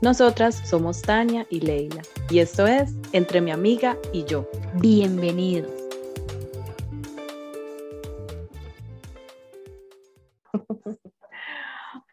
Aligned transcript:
Nosotras 0.00 0.54
somos 0.54 1.02
Tania 1.02 1.44
y 1.50 1.58
Leila 1.58 2.02
y 2.30 2.38
esto 2.38 2.68
es 2.68 2.94
Entre 3.12 3.40
mi 3.40 3.50
amiga 3.50 3.96
y 4.12 4.24
yo. 4.24 4.48
Bienvenidos. 4.80 5.72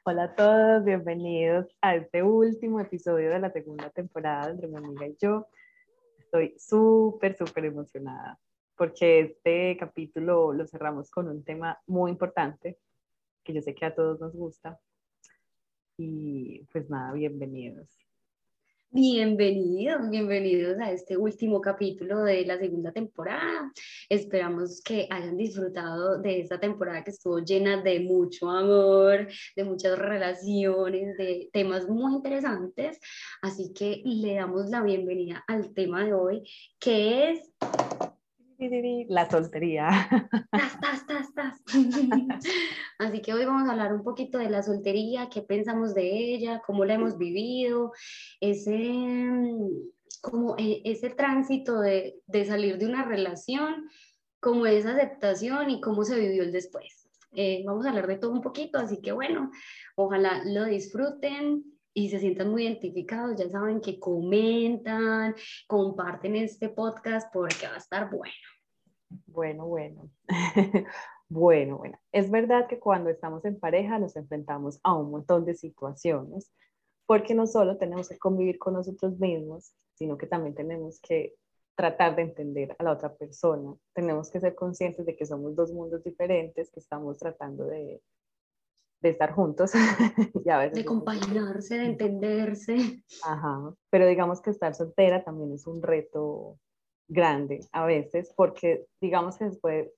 Hola 0.03 0.23
a 0.23 0.33
todos, 0.33 0.83
bienvenidos 0.83 1.67
a 1.79 1.93
este 1.95 2.23
último 2.23 2.79
episodio 2.79 3.29
de 3.29 3.37
la 3.37 3.51
segunda 3.51 3.91
temporada 3.91 4.49
Entre 4.49 4.67
mi 4.67 4.77
amiga 4.77 5.05
y 5.05 5.15
yo. 5.21 5.45
Estoy 6.17 6.55
súper, 6.57 7.37
súper 7.37 7.65
emocionada 7.65 8.39
porque 8.75 9.19
este 9.19 9.77
capítulo 9.77 10.53
lo 10.53 10.65
cerramos 10.65 11.11
con 11.11 11.27
un 11.27 11.43
tema 11.43 11.79
muy 11.85 12.09
importante 12.09 12.79
que 13.43 13.53
yo 13.53 13.61
sé 13.61 13.75
que 13.75 13.85
a 13.85 13.93
todos 13.93 14.19
nos 14.19 14.33
gusta 14.33 14.79
y 15.97 16.63
pues 16.71 16.89
nada, 16.89 17.13
bienvenidos. 17.13 17.87
Bienvenidos, 18.91 20.09
bienvenidos 20.09 20.79
a 20.79 20.89
este 20.91 21.17
último 21.17 21.59
capítulo 21.59 22.23
de 22.23 22.45
la 22.45 22.57
segunda 22.57 22.93
temporada. 22.93 23.69
Esperamos 24.07 24.81
que 24.81 25.05
hayan 25.09 25.35
disfrutado 25.35 26.21
de 26.21 26.39
esta 26.39 26.61
temporada 26.61 27.03
que 27.03 27.11
estuvo 27.11 27.39
llena 27.39 27.81
de 27.81 27.99
mucho 27.99 28.49
amor, 28.49 29.27
de 29.55 29.63
muchas 29.65 29.99
relaciones, 29.99 31.17
de 31.17 31.49
temas 31.51 31.89
muy 31.89 32.13
interesantes. 32.13 32.97
Así 33.41 33.73
que 33.73 34.01
le 34.05 34.35
damos 34.35 34.69
la 34.69 34.81
bienvenida 34.81 35.43
al 35.45 35.73
tema 35.73 36.05
de 36.05 36.13
hoy, 36.13 36.49
que 36.79 37.31
es 37.31 37.51
la 39.07 39.29
soltería. 39.29 39.89
Así 42.99 43.21
que 43.21 43.33
hoy 43.33 43.45
vamos 43.45 43.67
a 43.67 43.71
hablar 43.71 43.93
un 43.93 44.03
poquito 44.03 44.37
de 44.37 44.49
la 44.49 44.63
soltería, 44.63 45.29
qué 45.29 45.41
pensamos 45.41 45.93
de 45.93 46.33
ella, 46.33 46.61
cómo 46.65 46.85
la 46.85 46.95
hemos 46.95 47.17
vivido, 47.17 47.91
ese, 48.39 48.93
como 50.21 50.55
e, 50.57 50.81
ese 50.85 51.09
tránsito 51.09 51.79
de, 51.79 52.19
de 52.27 52.45
salir 52.45 52.77
de 52.77 52.85
una 52.85 53.03
relación, 53.03 53.89
como 54.39 54.65
esa 54.65 54.91
aceptación 54.91 55.69
y 55.69 55.81
cómo 55.81 56.03
se 56.03 56.19
vivió 56.19 56.43
el 56.43 56.51
después. 56.51 57.09
Eh, 57.33 57.63
vamos 57.65 57.85
a 57.85 57.89
hablar 57.89 58.07
de 58.07 58.17
todo 58.17 58.31
un 58.31 58.41
poquito, 58.41 58.79
así 58.79 59.01
que 59.01 59.11
bueno, 59.11 59.51
ojalá 59.95 60.41
lo 60.45 60.63
disfruten 60.65 61.65
y 61.93 62.09
se 62.09 62.19
sientan 62.19 62.49
muy 62.49 62.63
identificados, 62.63 63.37
ya 63.37 63.49
saben 63.49 63.81
que 63.81 63.99
comentan, 63.99 65.33
comparten 65.67 66.35
este 66.35 66.69
podcast 66.69 67.33
porque 67.33 67.67
va 67.67 67.75
a 67.75 67.77
estar 67.77 68.09
bueno. 68.09 68.33
Bueno, 69.09 69.67
bueno. 69.67 70.09
bueno, 71.29 71.77
bueno. 71.77 71.99
Es 72.11 72.31
verdad 72.31 72.67
que 72.67 72.79
cuando 72.79 73.09
estamos 73.09 73.45
en 73.45 73.59
pareja 73.59 73.99
nos 73.99 74.15
enfrentamos 74.15 74.79
a 74.83 74.95
un 74.95 75.11
montón 75.11 75.45
de 75.45 75.55
situaciones, 75.55 76.51
porque 77.05 77.35
no 77.35 77.47
solo 77.47 77.77
tenemos 77.77 78.09
que 78.09 78.17
convivir 78.17 78.57
con 78.57 78.73
nosotros 78.73 79.19
mismos, 79.19 79.73
sino 79.93 80.17
que 80.17 80.27
también 80.27 80.55
tenemos 80.55 80.99
que 80.99 81.35
tratar 81.75 82.15
de 82.15 82.23
entender 82.23 82.75
a 82.79 82.83
la 82.83 82.91
otra 82.91 83.13
persona. 83.13 83.75
Tenemos 83.93 84.29
que 84.29 84.39
ser 84.39 84.55
conscientes 84.55 85.05
de 85.05 85.15
que 85.15 85.25
somos 85.25 85.55
dos 85.55 85.71
mundos 85.71 86.03
diferentes, 86.03 86.71
que 86.71 86.79
estamos 86.79 87.17
tratando 87.17 87.65
de 87.65 88.01
de 89.05 89.11
estar 89.11 89.31
juntos. 89.33 89.71
y 90.45 90.49
a 90.49 90.57
veces 90.57 90.75
de 90.75 90.85
compaginarse, 90.85 91.77
de 91.77 91.85
entenderse. 91.85 93.03
Ajá, 93.23 93.73
pero 93.89 94.07
digamos 94.07 94.41
que 94.41 94.49
estar 94.49 94.73
soltera 94.75 95.23
también 95.23 95.53
es 95.53 95.67
un 95.67 95.81
reto 95.81 96.57
grande 97.07 97.61
a 97.71 97.85
veces, 97.85 98.33
porque 98.35 98.85
digamos 99.01 99.37
que 99.37 99.49
puede, 99.61 99.93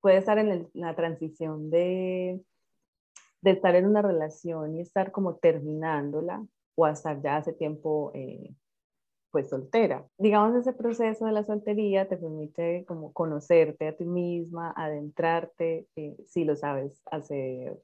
puede 0.00 0.18
estar 0.18 0.38
en 0.38 0.68
la 0.74 0.94
transición 0.94 1.70
de, 1.70 2.40
estar 3.42 3.74
en 3.74 3.86
una 3.86 4.02
relación 4.02 4.76
y 4.76 4.80
estar 4.80 5.12
como 5.12 5.36
terminándola 5.36 6.46
o 6.74 6.86
estar 6.86 7.20
ya 7.22 7.36
hace 7.36 7.52
tiempo 7.52 8.12
eh, 8.14 8.54
pues 9.30 9.48
soltera. 9.48 10.06
Digamos, 10.18 10.54
ese 10.54 10.74
proceso 10.74 11.24
de 11.24 11.32
la 11.32 11.42
soltería 11.42 12.08
te 12.08 12.18
permite 12.18 12.84
como 12.86 13.12
conocerte 13.12 13.88
a 13.88 13.96
ti 13.96 14.04
misma, 14.04 14.72
adentrarte, 14.76 15.88
eh, 15.96 16.16
si 16.26 16.44
lo 16.44 16.54
sabes 16.54 17.02
hacer 17.10 17.80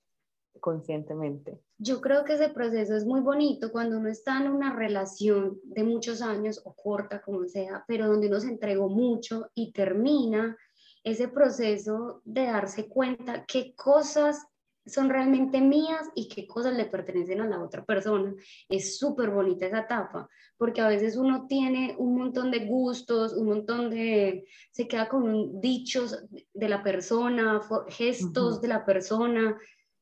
conscientemente. 0.60 1.60
Yo 1.78 2.00
creo 2.00 2.24
que 2.24 2.34
ese 2.34 2.48
proceso 2.48 2.96
es 2.96 3.04
muy 3.04 3.20
bonito 3.20 3.70
cuando 3.70 3.98
uno 3.98 4.08
está 4.08 4.40
en 4.40 4.50
una 4.50 4.74
relación 4.74 5.60
de 5.64 5.84
muchos 5.84 6.22
años 6.22 6.60
o 6.64 6.74
corta, 6.74 7.20
como 7.22 7.46
sea, 7.46 7.84
pero 7.86 8.08
donde 8.08 8.28
uno 8.28 8.40
se 8.40 8.48
entregó 8.48 8.88
mucho 8.88 9.50
y 9.54 9.72
termina 9.72 10.56
ese 11.04 11.28
proceso 11.28 12.22
de 12.24 12.44
darse 12.46 12.88
cuenta 12.88 13.44
qué 13.46 13.74
cosas 13.74 14.46
son 14.88 15.10
realmente 15.10 15.60
mías 15.60 16.08
y 16.14 16.28
qué 16.28 16.46
cosas 16.46 16.74
le 16.76 16.86
pertenecen 16.86 17.40
a 17.40 17.46
la 17.46 17.62
otra 17.62 17.84
persona. 17.84 18.34
Es 18.68 18.98
súper 18.98 19.30
bonita 19.30 19.66
esa 19.66 19.80
etapa, 19.80 20.28
porque 20.56 20.80
a 20.80 20.88
veces 20.88 21.16
uno 21.16 21.46
tiene 21.46 21.94
un 21.98 22.16
montón 22.16 22.50
de 22.50 22.66
gustos, 22.66 23.34
un 23.34 23.46
montón 23.46 23.90
de, 23.90 24.46
se 24.70 24.88
queda 24.88 25.08
con 25.08 25.60
dichos 25.60 26.24
de 26.52 26.68
la 26.68 26.82
persona, 26.82 27.60
gestos 27.88 28.60
de 28.60 28.68
la 28.68 28.84
persona, 28.84 29.58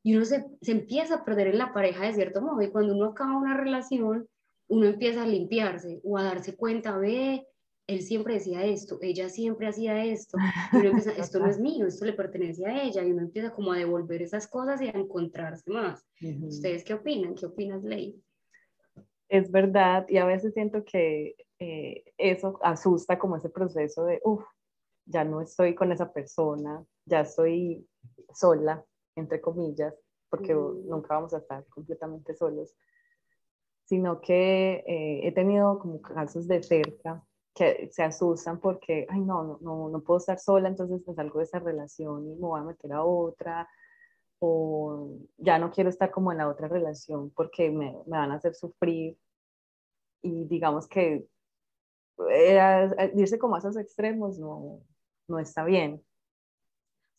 y 0.07 0.15
uno 0.15 0.23
se, 0.23 0.45
se, 0.61 0.71
empieza 0.71 1.15
a 1.15 1.25
perder 1.25 1.47
en 1.47 1.57
la 1.57 1.73
pareja 1.73 2.05
de 2.05 2.13
cierto 2.13 2.41
modo. 2.41 2.61
Y 2.61 2.71
cuando 2.71 2.95
uno 2.95 3.07
acaba 3.07 3.37
una 3.37 3.57
relación, 3.57 4.25
uno 4.69 4.85
empieza 4.85 5.23
a 5.23 5.27
limpiarse 5.27 5.99
o 6.01 6.17
a 6.17 6.23
darse 6.23 6.55
cuenta, 6.55 6.97
ve, 6.97 7.45
él 7.87 8.01
siempre 8.01 8.35
decía 8.35 8.63
esto, 8.63 8.99
ella 9.01 9.27
siempre 9.27 9.67
hacía 9.67 10.05
esto, 10.05 10.37
y 10.71 10.77
uno 10.77 10.89
empieza, 10.91 11.11
esto 11.17 11.39
no 11.39 11.47
es 11.47 11.59
mío, 11.59 11.85
esto 11.85 12.05
le 12.05 12.13
pertenece 12.13 12.65
a 12.65 12.83
ella, 12.83 13.03
y 13.03 13.11
uno 13.11 13.23
empieza 13.23 13.51
como 13.51 13.73
a 13.73 13.77
devolver 13.77 14.21
esas 14.21 14.47
cosas 14.47 14.81
y 14.81 14.87
a 14.87 14.91
encontrarse 14.91 15.69
más. 15.69 16.07
¿Ustedes 16.41 16.85
qué 16.85 16.93
opinan? 16.93 17.35
¿Qué 17.35 17.45
opinas, 17.45 17.83
Ley? 17.83 18.17
Es 19.27 19.51
verdad, 19.51 20.05
y 20.07 20.19
a 20.19 20.25
veces 20.25 20.53
siento 20.53 20.85
que 20.85 21.35
eh, 21.59 22.05
eso 22.17 22.57
asusta 22.61 23.19
como 23.19 23.35
ese 23.35 23.49
proceso 23.49 24.05
de, 24.05 24.21
uff, 24.23 24.45
ya 25.05 25.25
no 25.25 25.41
estoy 25.41 25.75
con 25.75 25.91
esa 25.91 26.13
persona, 26.13 26.81
ya 27.05 27.19
estoy 27.19 27.85
sola, 28.33 28.85
entre 29.19 29.41
comillas, 29.41 29.93
porque 30.29 30.53
mm. 30.53 30.87
nunca 30.89 31.15
vamos 31.15 31.33
a 31.33 31.39
estar 31.39 31.65
completamente 31.67 32.35
solos, 32.35 32.75
sino 33.85 34.19
que 34.21 34.83
eh, 34.87 35.27
he 35.27 35.31
tenido 35.31 35.79
como 35.79 36.01
casos 36.01 36.47
de 36.47 36.61
cerca 36.61 37.23
que 37.53 37.89
se 37.91 38.03
asustan 38.03 38.59
porque, 38.59 39.07
ay, 39.09 39.19
no, 39.21 39.57
no, 39.61 39.89
no, 39.89 40.01
puedo 40.01 40.19
estar 40.19 40.39
sola, 40.39 40.67
entonces 40.69 41.01
me 41.07 41.15
salgo 41.15 41.39
de 41.39 41.45
esa 41.45 41.59
relación 41.59 42.27
y 42.27 42.35
me 42.35 42.41
voy 42.41 42.59
a 42.59 42.63
meter 42.63 42.93
a 42.93 43.03
otra, 43.03 43.67
o 44.39 45.17
ya 45.37 45.57
no 45.57 45.71
quiero 45.71 45.89
estar 45.89 46.11
como 46.11 46.31
en 46.31 46.37
la 46.39 46.47
otra 46.47 46.67
relación 46.67 47.31
porque 47.31 47.71
me, 47.71 47.91
me 48.05 48.17
van 48.17 48.31
a 48.31 48.35
hacer 48.35 48.53
sufrir. 48.53 49.17
Y 50.21 50.45
digamos 50.45 50.87
que 50.87 51.27
eh, 52.29 53.11
irse 53.15 53.39
como 53.39 53.55
a 53.55 53.59
esos 53.59 53.77
extremos 53.77 54.39
no, 54.39 54.81
no 55.27 55.39
está 55.39 55.63
bien. 55.63 56.03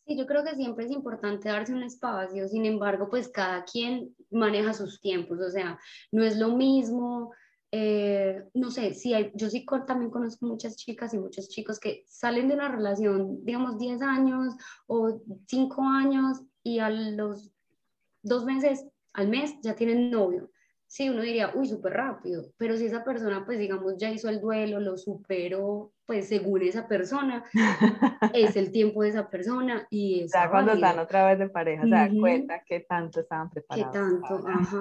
Sí, 0.09 0.17
yo 0.17 0.25
creo 0.25 0.43
que 0.43 0.55
siempre 0.55 0.85
es 0.85 0.91
importante 0.91 1.49
darse 1.49 1.71
un 1.71 1.83
espacio, 1.83 2.47
sin 2.47 2.65
embargo, 2.65 3.11
pues 3.11 3.29
cada 3.29 3.63
quien 3.63 4.15
maneja 4.31 4.73
sus 4.73 4.99
tiempos, 5.01 5.39
o 5.39 5.51
sea, 5.51 5.79
no 6.11 6.23
es 6.23 6.35
lo 6.35 6.55
mismo, 6.55 7.31
eh, 7.71 8.43
no 8.55 8.71
sé, 8.71 8.95
si 8.95 9.13
yo 9.35 9.51
sí 9.51 9.67
también 9.85 10.09
conozco 10.09 10.47
muchas 10.47 10.77
chicas 10.77 11.13
y 11.13 11.19
muchos 11.19 11.49
chicos 11.49 11.79
que 11.79 12.05
salen 12.07 12.47
de 12.47 12.55
una 12.55 12.69
relación, 12.69 13.45
digamos, 13.45 13.77
10 13.77 14.01
años 14.01 14.55
o 14.87 15.21
5 15.45 15.83
años 15.83 16.41
y 16.63 16.79
a 16.79 16.89
los 16.89 17.51
dos 18.23 18.45
meses, 18.45 18.87
al 19.13 19.27
mes, 19.27 19.57
ya 19.61 19.75
tienen 19.75 20.09
novio. 20.09 20.49
Sí, 20.89 21.07
uno 21.07 21.21
diría, 21.21 21.51
uy, 21.53 21.67
súper 21.67 21.93
rápido, 21.93 22.51
pero 22.57 22.75
si 22.75 22.87
esa 22.87 23.03
persona, 23.03 23.45
pues 23.45 23.59
digamos, 23.59 23.95
ya 23.97 24.09
hizo 24.09 24.27
el 24.27 24.41
duelo, 24.41 24.79
lo 24.79 24.97
superó, 24.97 25.93
pues 26.07 26.27
según 26.27 26.63
esa 26.63 26.87
persona, 26.87 27.45
es 28.33 28.55
el 28.55 28.71
tiempo 28.71 29.03
de 29.03 29.09
esa 29.09 29.29
persona 29.29 29.87
y 29.91 30.23
es... 30.23 30.31
Ya 30.33 30.49
cuando 30.49 30.73
están 30.73 30.97
otra 30.97 31.27
vez 31.27 31.37
de 31.37 31.47
pareja, 31.47 31.83
se 31.83 31.89
dan 31.89 32.17
cuenta 32.17 32.63
que 32.65 32.79
tanto 32.81 33.19
estaban 33.19 33.51
preparados. 33.51 33.93
Que 33.93 33.99
tanto, 33.99 34.47
ajá. 34.47 34.79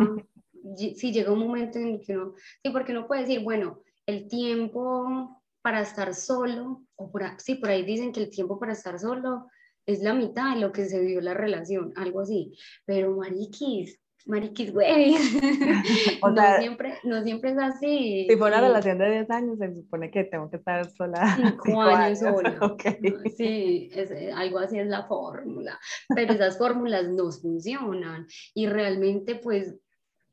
Sí, 0.77 1.13
llega 1.13 1.31
un 1.31 1.41
momento 1.41 1.79
en 1.79 2.01
que 2.01 2.17
uno, 2.17 2.35
sí, 2.37 2.71
porque 2.71 2.93
uno 2.93 3.07
puede 3.07 3.23
decir, 3.23 3.43
bueno, 3.45 3.83
el 4.07 4.29
tiempo 4.29 5.43
para 5.61 5.83
estar 5.83 6.15
solo, 6.15 6.85
o 6.97 7.13
por, 7.13 7.23
sí, 7.39 7.57
por 7.57 7.69
ahí 7.69 7.85
dicen 7.85 8.13
que 8.13 8.21
el 8.21 8.31
tiempo 8.31 8.59
para 8.59 8.73
estar 8.73 8.99
solo 8.99 9.47
es 9.85 10.03
la 10.03 10.15
mitad 10.15 10.55
de 10.55 10.61
lo 10.61 10.73
que 10.73 10.87
se 10.87 11.01
dio 11.01 11.21
la 11.21 11.35
relación, 11.35 11.93
algo 11.97 12.21
así, 12.21 12.57
pero 12.87 13.15
mariquis, 13.15 14.01
mariquis, 14.27 14.73
güey. 14.73 15.15
no, 16.23 16.59
siempre, 16.59 16.99
no 17.05 17.23
siempre 17.23 17.51
es 17.53 17.59
así. 17.59 18.27
Si 18.29 18.37
fue 18.37 18.49
una 18.49 18.61
relación 18.61 18.99
de 18.99 19.11
10 19.11 19.31
años, 19.31 19.59
se 19.59 19.75
supone 19.75 20.11
que 20.11 20.25
tengo 20.25 20.51
que 20.51 20.57
estar 20.57 20.91
sola. 20.91 21.57
5 21.65 21.81
años, 21.81 22.19
sola. 22.19 22.59
Sí, 23.37 23.91
es, 23.93 24.11
algo 24.35 24.59
así 24.59 24.79
es 24.79 24.87
la 24.87 25.07
fórmula. 25.07 25.79
Pero 26.15 26.35
esas 26.35 26.59
fórmulas 26.59 27.09
no 27.09 27.31
funcionan. 27.31 28.27
Y 28.55 28.67
realmente, 28.67 29.37
pues, 29.37 29.75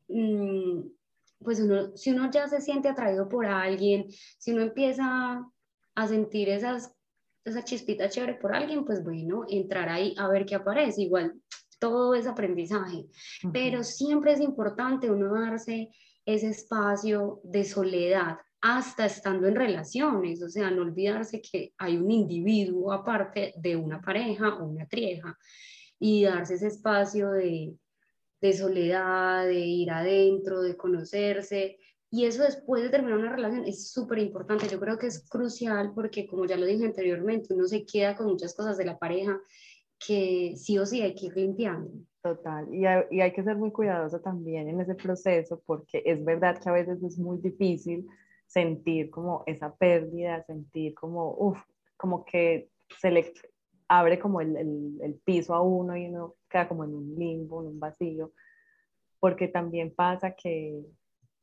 mm, 0.09 0.81
pues 1.43 1.59
uno, 1.59 1.95
si 1.95 2.11
uno 2.11 2.29
ya 2.31 2.47
se 2.47 2.61
siente 2.61 2.89
atraído 2.89 3.29
por 3.29 3.45
alguien, 3.45 4.05
si 4.37 4.51
uno 4.51 4.63
empieza 4.63 5.45
a 5.95 6.07
sentir 6.07 6.49
esas, 6.49 6.93
esa 7.45 7.63
chispita 7.63 8.09
chévere 8.09 8.35
por 8.35 8.53
alguien, 8.53 8.83
pues 8.83 9.03
bueno, 9.03 9.45
entrar 9.47 9.87
ahí 9.89 10.15
a 10.17 10.27
ver 10.27 10.45
qué 10.45 10.55
aparece. 10.55 11.03
Igual 11.03 11.35
todo 11.79 12.15
es 12.15 12.27
aprendizaje, 12.27 13.05
pero 13.51 13.83
siempre 13.83 14.33
es 14.33 14.41
importante 14.41 15.09
uno 15.09 15.33
darse 15.33 15.89
ese 16.25 16.49
espacio 16.49 17.41
de 17.43 17.63
soledad 17.63 18.37
hasta 18.61 19.05
estando 19.05 19.47
en 19.47 19.55
relaciones, 19.55 20.41
o 20.41 20.49
sea, 20.49 20.71
no 20.71 20.81
olvidarse 20.81 21.39
que 21.39 21.73
hay 21.77 21.97
un 21.97 22.09
individuo 22.09 22.91
aparte 22.91 23.53
de 23.57 23.75
una 23.75 24.01
pareja 24.01 24.55
o 24.55 24.65
una 24.65 24.87
trieja 24.87 25.37
y 25.99 26.23
darse 26.23 26.55
ese 26.55 26.67
espacio 26.67 27.29
de, 27.31 27.75
de 28.41 28.53
soledad, 28.53 29.45
de 29.45 29.59
ir 29.59 29.91
adentro, 29.91 30.61
de 30.61 30.75
conocerse. 30.75 31.77
Y 32.09 32.25
eso 32.25 32.43
después 32.43 32.81
de 32.81 32.89
terminar 32.89 33.19
una 33.19 33.35
relación 33.35 33.65
es 33.65 33.91
súper 33.91 34.19
importante. 34.19 34.67
Yo 34.67 34.79
creo 34.79 34.97
que 34.97 35.07
es 35.07 35.27
crucial 35.29 35.91
porque, 35.93 36.25
como 36.25 36.45
ya 36.45 36.57
lo 36.57 36.65
dije 36.65 36.85
anteriormente, 36.85 37.53
uno 37.53 37.67
se 37.67 37.85
queda 37.85 38.15
con 38.15 38.27
muchas 38.27 38.55
cosas 38.55 38.77
de 38.77 38.85
la 38.85 38.97
pareja 38.97 39.39
que 39.99 40.55
sí 40.57 40.77
o 40.77 40.85
sí 40.85 41.01
hay 41.01 41.15
que 41.15 41.27
ir 41.27 41.35
limpiando. 41.35 41.91
Total, 42.21 42.73
y 42.73 42.85
hay, 42.85 43.03
y 43.11 43.21
hay 43.21 43.31
que 43.33 43.43
ser 43.43 43.55
muy 43.55 43.71
cuidadoso 43.71 44.19
también 44.19 44.67
en 44.67 44.81
ese 44.81 44.95
proceso 44.95 45.61
porque 45.65 46.01
es 46.05 46.25
verdad 46.25 46.57
que 46.59 46.69
a 46.69 46.73
veces 46.73 47.03
es 47.03 47.19
muy 47.19 47.37
difícil 47.37 48.07
sentir 48.47 49.09
como 49.11 49.43
esa 49.45 49.75
pérdida, 49.75 50.43
sentir 50.45 50.95
como, 50.95 51.35
uff, 51.37 51.59
como 51.97 52.25
que 52.25 52.69
se 52.99 53.11
le 53.11 53.31
abre 53.87 54.17
como 54.19 54.41
el, 54.41 54.55
el, 54.57 54.97
el, 55.01 55.13
piso 55.23 55.53
a 55.53 55.61
uno 55.61 55.95
y 55.95 56.07
uno 56.07 56.35
queda 56.49 56.67
como 56.67 56.83
en 56.83 56.95
un 56.95 57.15
limbo, 57.15 57.61
en 57.61 57.67
un 57.67 57.79
vacío, 57.79 58.31
porque 59.19 59.47
también 59.47 59.93
pasa 59.93 60.31
que, 60.31 60.83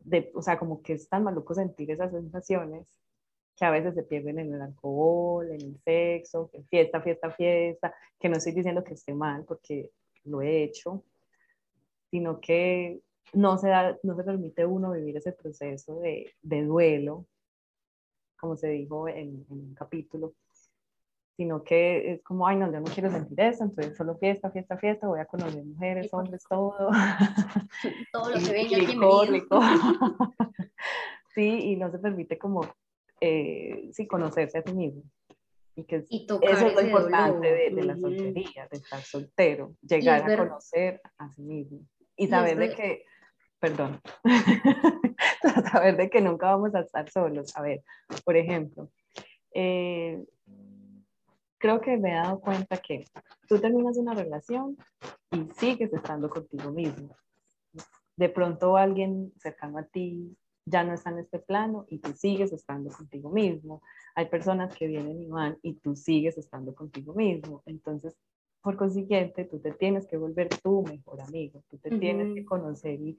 de, 0.00 0.32
o 0.34 0.42
sea, 0.42 0.58
como 0.58 0.82
que 0.82 0.94
es 0.94 1.08
tan 1.08 1.22
maluco 1.22 1.54
sentir 1.54 1.90
esas 1.90 2.10
sensaciones 2.10 2.88
que 3.56 3.64
a 3.64 3.70
veces 3.70 3.94
se 3.94 4.02
pierden 4.02 4.38
en 4.38 4.54
el 4.54 4.62
alcohol, 4.62 5.50
en 5.50 5.60
el 5.60 5.78
sexo, 5.84 6.50
en 6.52 6.66
fiesta, 6.66 7.00
fiesta, 7.00 7.30
fiesta, 7.30 7.94
que 8.18 8.28
no 8.28 8.36
estoy 8.36 8.52
diciendo 8.52 8.82
que 8.82 8.94
esté 8.94 9.14
mal 9.14 9.44
porque 9.44 9.90
lo 10.24 10.42
he 10.42 10.62
hecho, 10.62 11.04
sino 12.10 12.40
que 12.40 13.00
no 13.32 13.58
se, 13.58 13.68
da, 13.68 13.98
no 14.02 14.16
se 14.16 14.24
permite 14.24 14.66
uno 14.66 14.92
vivir 14.92 15.16
ese 15.16 15.32
proceso 15.32 16.00
de, 16.00 16.32
de 16.42 16.64
duelo, 16.64 17.26
como 18.38 18.56
se 18.56 18.68
dijo 18.68 19.08
en, 19.08 19.46
en, 19.48 19.60
un 19.60 19.74
capítulo, 19.74 20.34
sino 21.36 21.62
que 21.64 22.12
es 22.12 22.22
como, 22.22 22.46
ay, 22.46 22.56
no, 22.56 22.70
yo 22.70 22.80
no 22.80 22.92
quiero 22.92 23.10
sentir 23.10 23.40
eso, 23.40 23.64
entonces 23.64 23.96
solo 23.96 24.16
fiesta, 24.18 24.50
fiesta, 24.50 24.76
fiesta, 24.76 25.06
voy 25.06 25.20
a 25.20 25.24
conocer 25.24 25.64
mujeres, 25.64 26.12
hombres, 26.12 26.42
todo. 26.48 26.90
Todo 28.12 28.30
lo 28.30 28.38
que 28.38 28.52
venga, 28.52 28.78
bienvenido. 28.78 29.46
Sí, 31.34 31.72
y 31.72 31.76
no 31.76 31.90
se 31.90 31.98
permite 31.98 32.36
como 32.36 32.60
eh, 33.24 33.88
sí, 33.92 34.08
conocerse 34.08 34.58
a 34.58 34.62
sí 34.62 34.74
mismo. 34.74 35.04
Y 35.76 35.84
que 35.84 35.96
eso 35.96 36.66
es 36.66 36.74
lo 36.74 36.82
importante 36.82 37.70
de, 37.70 37.82
la 37.84 37.96
soltería, 37.96 38.66
de 38.68 38.76
estar 38.76 39.00
soltero, 39.00 39.76
llegar 39.80 40.28
a 40.28 40.36
conocer 40.36 41.00
a 41.16 41.30
sí 41.30 41.42
mismo 41.42 41.86
y 42.16 42.26
saber 42.26 42.58
de 42.58 42.74
que, 42.74 43.04
perdón, 43.60 44.00
saber 45.72 45.96
de 45.96 46.10
que 46.10 46.20
nunca 46.20 46.48
vamos 46.48 46.74
a 46.74 46.80
estar 46.80 47.08
solos. 47.10 47.56
A 47.56 47.62
ver, 47.62 47.84
por 48.24 48.36
ejemplo, 48.36 48.90
eh, 49.54 50.22
creo 51.58 51.80
que 51.80 51.96
me 51.96 52.10
he 52.10 52.14
dado 52.14 52.40
cuenta 52.40 52.76
que 52.78 53.04
tú 53.46 53.58
terminas 53.60 53.96
una 53.96 54.14
relación 54.14 54.76
y 55.30 55.48
sigues 55.54 55.92
estando 55.92 56.28
contigo 56.28 56.72
mismo. 56.72 57.16
De 58.16 58.28
pronto 58.28 58.76
alguien 58.76 59.32
cercano 59.38 59.78
a 59.78 59.84
ti 59.84 60.36
ya 60.64 60.84
no 60.84 60.94
está 60.94 61.10
en 61.10 61.18
este 61.18 61.38
plano 61.38 61.86
y 61.88 61.98
tú 61.98 62.12
sigues 62.12 62.52
estando 62.52 62.90
contigo 62.90 63.30
mismo. 63.30 63.82
Hay 64.14 64.26
personas 64.26 64.76
que 64.76 64.86
vienen 64.86 65.20
y 65.22 65.28
van 65.28 65.58
y 65.62 65.74
tú 65.74 65.96
sigues 65.96 66.38
estando 66.38 66.74
contigo 66.74 67.14
mismo. 67.14 67.62
Entonces, 67.66 68.16
por 68.60 68.76
consiguiente, 68.76 69.44
tú 69.44 69.58
te 69.58 69.72
tienes 69.72 70.06
que 70.06 70.16
volver 70.16 70.48
tu 70.48 70.82
mejor 70.82 71.20
amigo, 71.20 71.64
tú 71.68 71.78
te 71.78 71.90
tienes 71.98 72.32
que 72.34 72.44
conocer 72.44 73.00
y, 73.00 73.18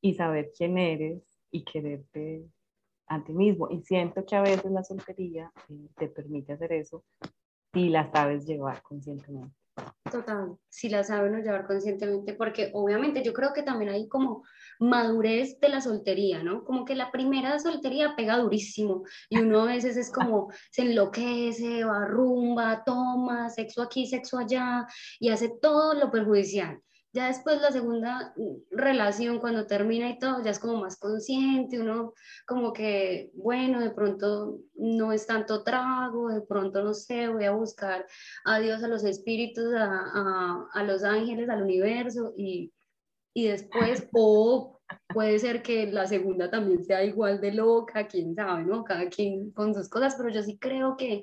y 0.00 0.14
saber 0.14 0.52
quién 0.56 0.78
eres 0.78 1.22
y 1.50 1.64
quererte 1.64 2.46
a 3.08 3.24
ti 3.24 3.32
mismo. 3.32 3.68
Y 3.70 3.82
siento 3.82 4.24
que 4.24 4.36
a 4.36 4.42
veces 4.42 4.70
la 4.70 4.84
soltería 4.84 5.52
eh, 5.68 5.88
te 5.96 6.08
permite 6.08 6.52
hacer 6.52 6.72
eso 6.72 7.04
y 7.74 7.88
la 7.88 8.10
sabes 8.12 8.46
llevar 8.46 8.82
conscientemente. 8.82 9.65
Total, 10.10 10.56
si 10.68 10.88
la 10.88 11.04
saben 11.04 11.42
llevar 11.42 11.66
conscientemente, 11.66 12.32
porque 12.34 12.70
obviamente 12.72 13.22
yo 13.22 13.32
creo 13.32 13.52
que 13.52 13.62
también 13.62 13.90
hay 13.90 14.08
como 14.08 14.44
madurez 14.78 15.58
de 15.60 15.68
la 15.68 15.80
soltería, 15.80 16.42
¿no? 16.42 16.64
Como 16.64 16.84
que 16.84 16.94
la 16.94 17.10
primera 17.10 17.58
soltería 17.58 18.14
pega 18.16 18.38
durísimo 18.38 19.04
y 19.28 19.38
uno 19.38 19.62
a 19.62 19.66
veces 19.66 19.96
es 19.96 20.12
como 20.12 20.50
se 20.70 20.82
enloquece, 20.82 21.84
va 21.84 22.06
rumba, 22.06 22.84
toma, 22.84 23.50
sexo 23.50 23.82
aquí, 23.82 24.06
sexo 24.06 24.38
allá 24.38 24.86
y 25.18 25.30
hace 25.30 25.50
todo 25.60 25.94
lo 25.94 26.10
perjudicial. 26.10 26.80
Ya 27.16 27.28
después 27.28 27.62
la 27.62 27.72
segunda 27.72 28.34
relación, 28.70 29.38
cuando 29.38 29.66
termina 29.66 30.10
y 30.10 30.18
todo, 30.18 30.42
ya 30.42 30.50
es 30.50 30.58
como 30.58 30.82
más 30.82 30.98
consciente, 30.98 31.80
uno 31.80 32.12
como 32.46 32.74
que, 32.74 33.30
bueno, 33.32 33.80
de 33.80 33.90
pronto 33.90 34.58
no 34.74 35.12
es 35.12 35.26
tanto 35.26 35.64
trago, 35.64 36.28
de 36.28 36.42
pronto 36.42 36.84
no 36.84 36.92
sé, 36.92 37.28
voy 37.28 37.44
a 37.44 37.52
buscar 37.52 38.06
a 38.44 38.58
Dios, 38.58 38.84
a 38.84 38.88
los 38.88 39.02
espíritus, 39.02 39.72
a, 39.72 39.86
a, 39.86 40.68
a 40.74 40.82
los 40.82 41.04
ángeles, 41.04 41.48
al 41.48 41.62
universo 41.62 42.34
y, 42.36 42.74
y 43.32 43.48
después, 43.48 44.06
o 44.12 44.78
puede 45.08 45.38
ser 45.38 45.62
que 45.62 45.86
la 45.86 46.06
segunda 46.06 46.50
también 46.50 46.84
sea 46.84 47.02
igual 47.02 47.40
de 47.40 47.54
loca, 47.54 48.06
quién 48.08 48.34
sabe, 48.34 48.66
¿no? 48.66 48.84
Cada 48.84 49.08
quien 49.08 49.52
con 49.52 49.74
sus 49.74 49.88
cosas, 49.88 50.16
pero 50.18 50.28
yo 50.28 50.42
sí 50.42 50.58
creo 50.58 50.98
que, 50.98 51.22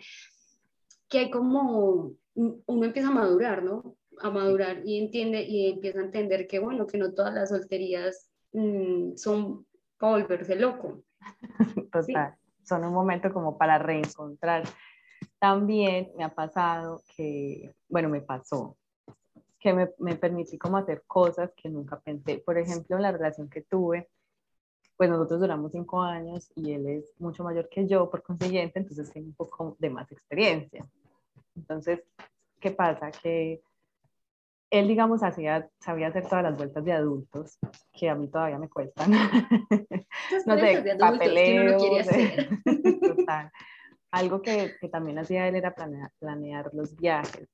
que 1.07 1.29
como, 1.29 2.13
uno 2.33 2.83
empieza 2.83 3.09
a 3.09 3.11
madurar, 3.11 3.61
¿no? 3.61 3.95
A 4.21 4.29
madurar 4.29 4.81
y 4.85 4.99
entiende 4.99 5.43
y 5.43 5.71
empieza 5.71 5.99
a 5.99 6.03
entender 6.03 6.47
que 6.47 6.59
bueno, 6.59 6.87
que 6.87 6.97
no 6.97 7.13
todas 7.13 7.33
las 7.33 7.49
solterías 7.49 8.29
mm, 8.51 9.15
son 9.15 9.65
para 9.97 10.13
volverse 10.13 10.55
loco. 10.55 11.03
Total, 11.91 12.35
son 12.63 12.83
un 12.83 12.93
momento 12.93 13.31
como 13.31 13.57
para 13.57 13.77
reencontrar. 13.77 14.63
También 15.39 16.11
me 16.17 16.23
ha 16.23 16.33
pasado 16.33 17.01
que, 17.15 17.73
bueno, 17.87 18.09
me 18.09 18.21
pasó, 18.21 18.77
que 19.59 19.73
me, 19.73 19.91
me 19.99 20.15
permití 20.15 20.57
como 20.57 20.77
hacer 20.77 21.03
cosas 21.07 21.51
que 21.55 21.69
nunca 21.69 21.99
pensé. 21.99 22.39
Por 22.39 22.57
ejemplo, 22.57 22.97
la 22.97 23.11
relación 23.11 23.49
que 23.49 23.61
tuve, 23.61 24.09
pues 24.97 25.09
nosotros 25.09 25.39
duramos 25.39 25.71
cinco 25.71 26.01
años 26.01 26.51
y 26.55 26.73
él 26.73 26.87
es 26.87 27.13
mucho 27.19 27.43
mayor 27.43 27.69
que 27.69 27.87
yo, 27.87 28.09
por 28.09 28.23
consiguiente, 28.23 28.79
entonces 28.79 29.11
tiene 29.11 29.29
un 29.29 29.35
poco 29.35 29.75
de 29.79 29.89
más 29.89 30.11
experiencia. 30.11 30.85
Entonces, 31.55 32.03
¿qué 32.59 32.71
pasa? 32.71 33.11
Que 33.11 33.61
él, 34.73 34.87
digamos, 34.87 35.21
hacía, 35.21 35.69
sabía 35.79 36.07
hacer 36.07 36.23
todas 36.23 36.41
las 36.41 36.57
vueltas 36.57 36.83
de 36.83 36.93
adultos, 36.93 37.59
que 37.93 38.09
a 38.09 38.15
mí 38.15 38.27
todavía 38.27 38.57
me 38.57 38.69
cuestan. 38.69 39.11
no 40.47 40.57
sé, 40.57 40.95
papeleo. 40.99 41.77
Total. 43.15 43.51
Algo 44.09 44.41
que, 44.41 44.73
que, 44.81 44.89
también 44.89 45.19
hacía 45.19 45.47
él 45.47 45.55
era 45.55 45.75
planear, 45.75 46.11
planear 46.17 46.71
los 46.73 46.95
viajes, 46.95 47.47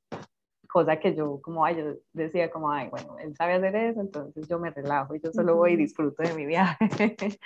cosa 0.70 0.98
que 0.98 1.14
yo, 1.14 1.42
como, 1.42 1.66
ay, 1.66 1.76
yo 1.76 1.96
decía 2.14 2.50
como, 2.50 2.72
ay, 2.72 2.88
bueno, 2.88 3.18
él 3.20 3.36
sabe 3.36 3.56
hacer 3.56 3.76
eso, 3.76 4.00
entonces 4.00 4.48
yo 4.48 4.58
me 4.58 4.70
relajo 4.70 5.14
y 5.14 5.20
yo 5.20 5.34
solo 5.34 5.58
voy 5.58 5.74
y 5.74 5.76
disfruto 5.76 6.24
de 6.24 6.34
mi 6.34 6.46
viaje. 6.46 6.78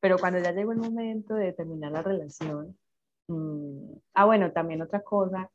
Pero 0.00 0.16
cuando 0.16 0.38
ya 0.38 0.52
llegó 0.52 0.72
el 0.72 0.78
momento 0.78 1.34
de 1.34 1.52
terminar 1.52 1.92
la 1.92 2.00
relación, 2.00 2.78
mmm, 3.28 3.92
ah, 4.14 4.24
bueno, 4.24 4.52
también 4.52 4.80
otra 4.80 5.02
cosa 5.02 5.50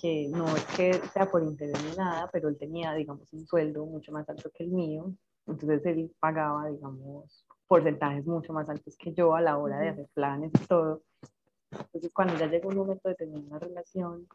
que 0.00 0.28
no 0.28 0.56
es 0.56 0.64
que 0.76 0.94
sea 1.12 1.30
por 1.30 1.42
interés 1.42 1.82
ni 1.84 1.96
nada, 1.96 2.28
pero 2.32 2.48
él 2.48 2.56
tenía, 2.58 2.94
digamos, 2.94 3.32
un 3.32 3.46
sueldo 3.46 3.84
mucho 3.86 4.12
más 4.12 4.28
alto 4.28 4.50
que 4.54 4.64
el 4.64 4.70
mío 4.70 5.12
Entonces 5.46 5.84
él 5.86 6.12
pagaba, 6.18 6.68
digamos, 6.68 7.46
porcentajes 7.66 8.26
mucho 8.26 8.52
más 8.52 8.68
altos 8.68 8.96
que 8.96 9.12
yo 9.12 9.34
a 9.34 9.40
la 9.40 9.58
hora 9.58 9.78
de 9.78 9.90
hacer 9.90 10.08
planes 10.14 10.50
y 10.54 10.66
todo. 10.66 11.02
Entonces 11.70 12.12
cuando 12.12 12.36
ya 12.36 12.46
llegó 12.46 12.68
un 12.68 12.76
momento 12.76 13.08
de 13.08 13.14
tener 13.14 13.38
una 13.38 13.58
relación, 13.58 14.26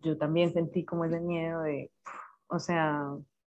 yo 0.00 0.16
también 0.18 0.52
sentí 0.52 0.84
como 0.84 1.04
ese 1.04 1.20
miedo 1.20 1.62
de, 1.62 1.90
o 2.48 2.58
sea, 2.58 3.08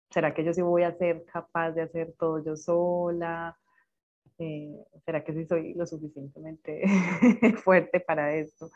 ¿será 0.10 0.34
que 0.34 0.44
yo 0.44 0.54
sí 0.54 0.62
voy 0.62 0.84
a 0.84 0.98
ser 0.98 1.26
capaz 1.26 1.72
de 1.72 1.84
hacer 1.84 2.14
todo 2.18 2.44
yo 2.44 2.56
sola? 2.56 3.58
Eh, 4.40 4.76
¿Será 5.06 5.24
que 5.24 5.34
sí 5.34 5.46
soy 5.46 5.74
lo 5.74 5.86
suficientemente 5.86 6.84
fuerte 7.64 8.00
para 8.00 8.36
esto? 8.36 8.70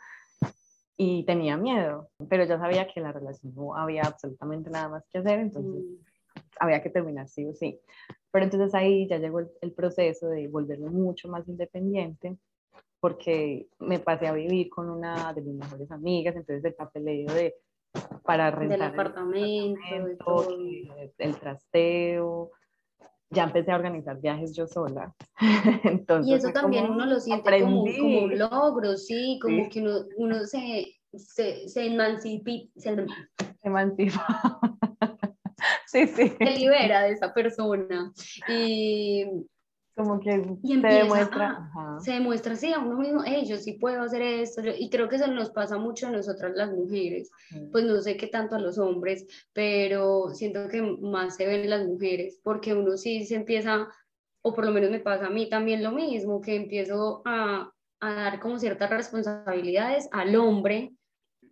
Y 1.00 1.24
tenía 1.24 1.56
miedo, 1.56 2.10
pero 2.28 2.44
ya 2.44 2.58
sabía 2.58 2.88
que 2.92 3.00
la 3.00 3.12
relación 3.12 3.54
no 3.54 3.74
había 3.74 4.02
absolutamente 4.02 4.68
nada 4.68 4.88
más 4.88 5.04
que 5.08 5.18
hacer, 5.18 5.38
entonces 5.38 5.84
mm. 5.84 5.94
había 6.60 6.82
que 6.82 6.90
terminar 6.90 7.28
sí 7.28 7.46
o 7.46 7.54
sí. 7.54 7.80
Pero 8.30 8.44
entonces 8.44 8.74
ahí 8.74 9.06
ya 9.06 9.18
llegó 9.18 9.38
el, 9.38 9.48
el 9.60 9.72
proceso 9.72 10.28
de 10.28 10.48
volverme 10.48 10.90
mucho 10.90 11.28
más 11.28 11.48
independiente 11.48 12.36
porque 13.00 13.68
me 13.78 14.00
pasé 14.00 14.26
a 14.26 14.32
vivir 14.32 14.68
con 14.70 14.90
una 14.90 15.32
de 15.32 15.40
mis 15.42 15.54
mejores 15.54 15.90
amigas, 15.90 16.34
entonces 16.34 16.64
el 16.64 16.74
papeleo 16.74 17.32
de 17.32 17.54
para 18.24 18.50
rentar 18.50 18.78
el 18.78 18.82
apartamento, 18.82 20.48
el, 21.18 21.36
trasteo, 21.40 22.50
ya 23.30 23.44
empecé 23.44 23.72
a 23.72 23.76
organizar 23.76 24.20
viajes 24.20 24.54
yo 24.54 24.66
sola. 24.66 25.14
Entonces, 25.84 26.30
y 26.30 26.34
eso 26.34 26.52
también 26.52 26.90
uno 26.90 27.06
lo 27.06 27.20
siente 27.20 27.60
como, 27.60 27.84
como, 27.84 28.20
un 28.22 28.38
logro, 28.38 28.96
sí, 28.96 29.38
como 29.42 29.68
que 29.68 29.80
uno, 29.80 30.00
uno 30.16 30.44
se, 30.46 30.86
se, 31.14 31.68
se, 31.68 31.86
emancipa. 31.86 32.50
Se, 32.76 33.06
emancipa. 33.62 34.60
sí, 35.86 36.06
sí. 36.06 36.32
Se 36.38 36.58
libera 36.58 37.02
de 37.02 37.12
esa 37.12 37.32
persona. 37.34 38.12
Y 38.48 39.26
como 39.98 40.20
que 40.20 40.30
se 40.30 40.76
demuestra. 40.76 41.70
se 42.00 42.12
demuestra, 42.12 42.54
sí, 42.54 42.72
a 42.72 42.78
uno 42.78 42.96
mismo, 42.96 43.22
hey, 43.26 43.44
yo 43.46 43.56
sí 43.58 43.72
puedo 43.72 44.00
hacer 44.02 44.22
esto, 44.22 44.62
y 44.78 44.88
creo 44.88 45.08
que 45.08 45.16
eso 45.16 45.26
nos 45.26 45.50
pasa 45.50 45.76
mucho 45.76 46.06
a 46.06 46.10
nosotras 46.10 46.52
las 46.54 46.70
mujeres, 46.70 47.30
pues 47.72 47.84
no 47.84 48.00
sé 48.00 48.16
qué 48.16 48.28
tanto 48.28 48.54
a 48.54 48.60
los 48.60 48.78
hombres, 48.78 49.26
pero 49.52 50.30
siento 50.32 50.68
que 50.68 50.80
más 50.80 51.34
se 51.34 51.46
ven 51.46 51.68
las 51.68 51.84
mujeres, 51.84 52.40
porque 52.44 52.74
uno 52.74 52.96
sí 52.96 53.26
se 53.26 53.34
empieza, 53.34 53.88
o 54.42 54.54
por 54.54 54.64
lo 54.64 54.70
menos 54.70 54.90
me 54.90 55.00
pasa 55.00 55.26
a 55.26 55.30
mí 55.30 55.48
también 55.50 55.82
lo 55.82 55.90
mismo, 55.90 56.40
que 56.40 56.54
empiezo 56.54 57.22
a, 57.24 57.72
a 58.00 58.14
dar 58.14 58.38
como 58.38 58.58
ciertas 58.60 58.88
responsabilidades 58.88 60.08
al 60.12 60.36
hombre, 60.36 60.92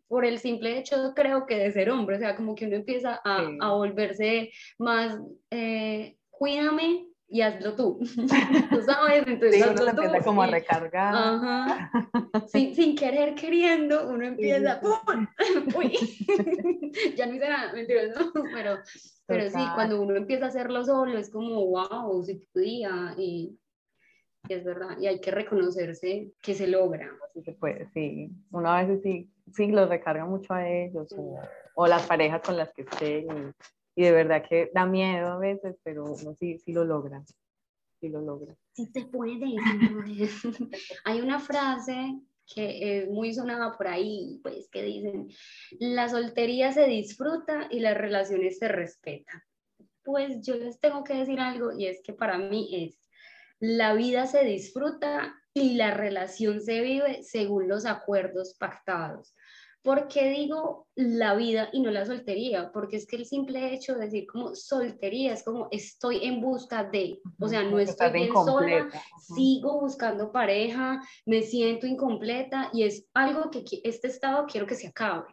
por 0.08 0.24
el 0.24 0.38
simple 0.38 0.78
hecho, 0.78 1.12
creo 1.16 1.46
que 1.46 1.56
de 1.56 1.72
ser 1.72 1.90
hombre, 1.90 2.14
o 2.14 2.18
sea, 2.20 2.36
como 2.36 2.54
que 2.54 2.66
uno 2.66 2.76
empieza 2.76 3.20
a, 3.24 3.50
a 3.60 3.72
volverse 3.72 4.52
más, 4.78 5.18
eh, 5.50 6.16
cuídame, 6.30 7.08
y 7.28 7.40
hazlo 7.40 7.74
tú. 7.74 7.98
tú 8.70 8.82
sabes, 8.82 9.26
entonces 9.26 9.62
sí, 9.62 9.68
uno 9.68 9.90
empieza 9.90 10.24
como 10.24 10.42
a 10.42 10.46
recargar. 10.46 11.14
Ajá. 11.14 11.90
Sin, 12.48 12.74
sin, 12.74 12.96
querer, 12.96 13.34
queriendo, 13.34 14.08
uno 14.08 14.26
empieza, 14.26 14.80
¡pum! 14.80 15.26
¡Uy! 15.76 15.96
ya 17.16 17.26
no 17.26 17.34
hice 17.34 17.48
nada, 17.48 17.72
mentira, 17.72 18.02
¿no? 18.06 18.32
Pero, 18.54 18.78
pero 19.26 19.50
sí, 19.50 19.58
cuando 19.74 20.00
uno 20.00 20.16
empieza 20.16 20.46
a 20.46 20.48
hacerlo 20.48 20.84
solo, 20.84 21.18
es 21.18 21.30
como, 21.30 21.66
wow, 21.66 22.22
si 22.22 22.34
podía, 22.52 23.14
y, 23.18 23.58
y, 24.48 24.52
es 24.52 24.64
verdad, 24.64 24.96
y 25.00 25.06
hay 25.08 25.20
que 25.20 25.30
reconocerse 25.30 26.32
que 26.40 26.54
se 26.54 26.68
logra. 26.68 27.10
Sí 27.34 27.42
se 27.42 27.52
puede, 27.52 27.88
sí. 27.92 28.30
Uno 28.52 28.70
a 28.70 28.82
veces 28.82 29.02
sí, 29.02 29.28
sí 29.52 29.66
los 29.68 29.88
recarga 29.88 30.24
mucho 30.24 30.54
a 30.54 30.68
ellos, 30.68 31.12
o, 31.16 31.40
o 31.74 31.86
las 31.86 32.06
parejas 32.06 32.42
con 32.42 32.56
las 32.56 32.72
que 32.72 32.82
estén, 32.82 33.26
y 33.26 33.52
de 34.02 34.12
verdad 34.12 34.44
que 34.46 34.70
da 34.74 34.86
miedo 34.86 35.28
a 35.28 35.38
veces, 35.38 35.76
pero 35.82 36.14
sí, 36.38 36.58
sí 36.58 36.72
lo 36.72 36.84
logra, 36.84 37.24
sí 38.00 38.08
lo 38.08 38.20
logra. 38.20 38.54
Sí 38.72 38.86
se 38.86 39.06
puede, 39.06 39.56
Hay 41.04 41.20
una 41.20 41.40
frase 41.40 42.20
que 42.46 42.98
es 42.98 43.08
muy 43.08 43.34
sonada 43.34 43.72
por 43.76 43.88
ahí, 43.88 44.38
pues 44.42 44.68
que 44.70 44.82
dicen, 44.82 45.28
la 45.80 46.08
soltería 46.08 46.72
se 46.72 46.86
disfruta 46.86 47.68
y 47.70 47.80
las 47.80 47.96
relaciones 47.96 48.58
se 48.58 48.68
respetan. 48.68 49.42
Pues 50.04 50.40
yo 50.42 50.54
les 50.56 50.78
tengo 50.78 51.02
que 51.02 51.14
decir 51.14 51.40
algo 51.40 51.72
y 51.72 51.86
es 51.86 52.00
que 52.02 52.12
para 52.12 52.38
mí 52.38 52.68
es, 52.72 53.00
la 53.58 53.94
vida 53.94 54.26
se 54.26 54.44
disfruta 54.44 55.34
y 55.54 55.74
la 55.74 55.90
relación 55.90 56.60
se 56.60 56.82
vive 56.82 57.22
según 57.22 57.66
los 57.66 57.86
acuerdos 57.86 58.54
pactados. 58.58 59.34
¿Por 59.86 60.08
qué 60.08 60.30
digo 60.30 60.88
la 60.96 61.36
vida 61.36 61.68
y 61.72 61.80
no 61.80 61.92
la 61.92 62.04
soltería? 62.04 62.72
Porque 62.72 62.96
es 62.96 63.06
que 63.06 63.14
el 63.14 63.24
simple 63.24 63.72
hecho 63.72 63.94
de 63.94 64.06
decir 64.06 64.26
como 64.26 64.52
soltería 64.56 65.32
es 65.32 65.44
como 65.44 65.68
estoy 65.70 66.24
en 66.24 66.40
busca 66.40 66.82
de, 66.82 67.20
o 67.38 67.46
sea, 67.46 67.62
no 67.62 67.78
estoy 67.78 68.10
bien 68.10 68.32
sola, 68.32 68.88
sigo 69.32 69.80
buscando 69.80 70.32
pareja, 70.32 71.00
me 71.24 71.42
siento 71.42 71.86
incompleta 71.86 72.68
y 72.72 72.82
es 72.82 73.06
algo 73.14 73.48
que 73.52 73.62
este 73.84 74.08
estado 74.08 74.46
quiero 74.50 74.66
que 74.66 74.74
se 74.74 74.88
acabe. 74.88 75.32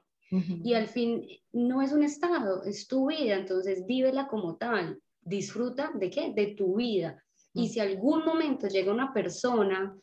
Y 0.63 0.75
al 0.75 0.85
fin 0.85 1.25
no 1.51 1.81
es 1.81 1.91
un 1.91 2.03
estado, 2.03 2.63
es 2.63 2.87
tu 2.87 3.07
vida, 3.07 3.33
entonces 3.33 3.87
vívela 3.87 4.27
como 4.27 4.57
tal, 4.57 4.99
disfruta 5.21 5.91
de 5.95 6.11
qué? 6.11 6.31
De 6.31 6.53
tu 6.55 6.75
vida. 6.75 7.23
Y 7.55 7.69
si 7.69 7.79
algún 7.79 8.23
momento 8.23 8.67
llega 8.67 8.93
una 8.93 9.13
persona, 9.13 9.97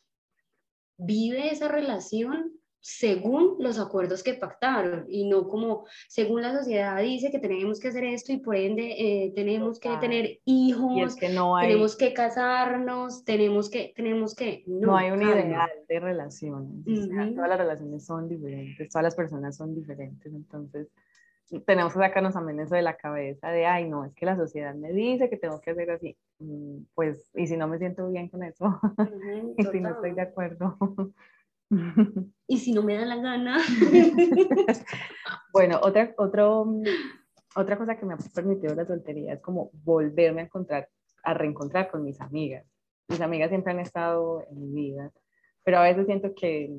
vive 0.97 1.53
esa 1.53 1.69
relación, 1.69 2.60
según 2.81 3.57
los 3.59 3.79
acuerdos 3.79 4.23
que 4.23 4.35
pactaron 4.35 5.05
y 5.09 5.29
no 5.29 5.49
como 5.49 5.85
según 6.09 6.41
la 6.41 6.57
sociedad 6.57 7.01
dice 7.03 7.31
que 7.31 7.39
tenemos 7.39 7.79
que 7.79 7.89
hacer 7.89 8.05
esto 8.05 8.33
y 8.33 8.39
por 8.39 8.57
ende 8.57 8.95
eh, 8.99 9.33
tenemos 9.35 9.79
que 9.79 9.91
tener 9.99 10.41
hijos, 10.47 11.15
que 11.17 11.29
no 11.29 11.57
hay, 11.57 11.69
tenemos 11.69 11.97
que 11.97 12.15
casarnos, 12.15 13.25
tenemos 13.25 13.69
que, 13.69 13.93
tenemos 13.95 14.35
que... 14.35 14.65
No, 14.67 14.97
hay 14.97 15.11
un 15.11 15.21
ideal 15.21 15.71
de 15.89 16.01
relaciones, 16.01 16.85
todas 17.35 17.49
las 17.49 17.59
relaciones 17.59 18.05
son 18.05 18.29
diferentes, 18.29 18.89
todas 18.89 19.05
las 19.05 19.15
personas 19.15 19.57
son 19.57 19.75
diferentes, 19.75 20.33
entonces 20.33 20.89
tenemos 21.67 21.93
que 21.93 21.99
sacarnos 21.99 22.35
también 22.35 22.61
eso 22.61 22.77
de 22.77 22.83
la 22.83 22.97
cabeza 22.97 23.51
de, 23.51 23.67
ay, 23.67 23.89
no, 23.89 24.05
es 24.05 24.15
que 24.15 24.25
la 24.25 24.37
sociedad 24.37 24.75
me 24.75 24.93
dice 24.93 25.29
que 25.29 25.37
tengo 25.37 25.61
que 25.61 25.73
hacer 25.73 25.91
así, 25.91 26.17
mm, 26.39 26.85
pues, 26.95 27.29
y 27.35 27.47
si 27.47 27.57
no 27.57 27.69
me 27.69 27.79
siento 27.79 28.09
bien 28.09 28.29
con 28.29 28.43
eso, 28.43 28.81
y 29.59 29.65
si 29.65 29.81
no 29.81 29.91
estoy 29.91 30.13
de 30.13 30.23
acuerdo. 30.23 30.77
y 32.47 32.59
si 32.59 32.73
no 32.73 32.83
me 32.83 32.97
da 32.97 33.05
la 33.05 33.17
gana. 33.17 33.59
bueno, 35.53 35.81
otra, 35.83 36.13
otro, 36.19 36.67
otra 37.55 37.79
cosa 37.79 37.97
que 37.97 38.07
me 38.07 38.15
ha 38.15 38.19
permitido 38.35 38.75
la 38.75 38.87
soltería 38.87 39.35
es 39.35 39.41
como 39.41 39.71
volverme 39.85 40.43
a 40.43 40.45
encontrar, 40.45 40.89
a 41.23 41.35
reencontrar 41.35 41.91
con 41.91 42.05
mis 42.05 42.21
amigas. 42.21 42.67
Mis 43.09 43.21
amigas 43.21 43.51
siempre 43.51 43.73
han 43.73 43.81
estado 43.81 44.45
en 44.51 44.61
mi 44.61 44.73
vida, 44.73 45.11
pero 45.65 45.79
a 45.79 45.83
veces 45.83 46.07
siento 46.07 46.35
que 46.35 46.73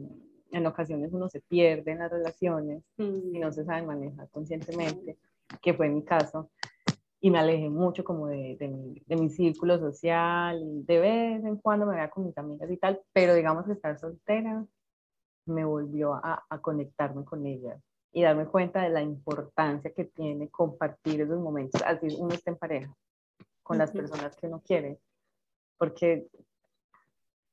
en 0.51 0.67
ocasiones 0.67 1.11
uno 1.13 1.29
se 1.29 1.41
pierde 1.41 1.91
en 1.91 1.99
las 1.99 2.11
relaciones 2.11 2.83
y 2.97 3.39
no 3.39 3.51
se 3.51 3.63
sabe 3.63 3.83
manejar 3.83 4.29
conscientemente, 4.29 5.17
que 5.61 5.73
fue 5.73 5.89
mi 5.89 6.03
caso 6.03 6.49
y 7.21 7.29
me 7.29 7.39
alejé 7.39 7.69
mucho 7.69 8.03
como 8.03 8.27
de, 8.27 8.57
de, 8.59 8.67
mi, 8.67 9.01
de, 9.05 9.15
mi, 9.15 9.29
círculo 9.29 9.77
social, 9.77 10.85
de 10.85 10.99
vez 10.99 11.43
en 11.45 11.57
cuando 11.57 11.85
me 11.85 11.93
veía 11.93 12.09
con 12.09 12.25
mis 12.25 12.37
amigas 12.37 12.69
y 12.71 12.77
tal, 12.77 12.99
pero 13.13 13.35
digamos 13.35 13.65
que 13.65 13.73
estar 13.73 13.97
soltera 13.99 14.65
me 15.51 15.65
volvió 15.65 16.13
a, 16.13 16.45
a, 16.49 16.61
conectarme 16.61 17.23
con 17.23 17.45
ella 17.45 17.79
y 18.11 18.23
darme 18.23 18.45
cuenta 18.45 18.81
de 18.81 18.89
la 18.89 19.01
importancia 19.01 19.91
que 19.93 20.05
tiene 20.05 20.49
compartir 20.49 21.21
esos 21.21 21.39
momentos, 21.39 21.81
así 21.85 22.07
uno 22.17 22.33
está 22.33 22.51
en 22.51 22.57
pareja, 22.57 22.95
con 23.63 23.77
las 23.77 23.91
personas 23.91 24.35
que 24.35 24.47
uno 24.47 24.61
quiere, 24.65 24.99
porque, 25.77 26.27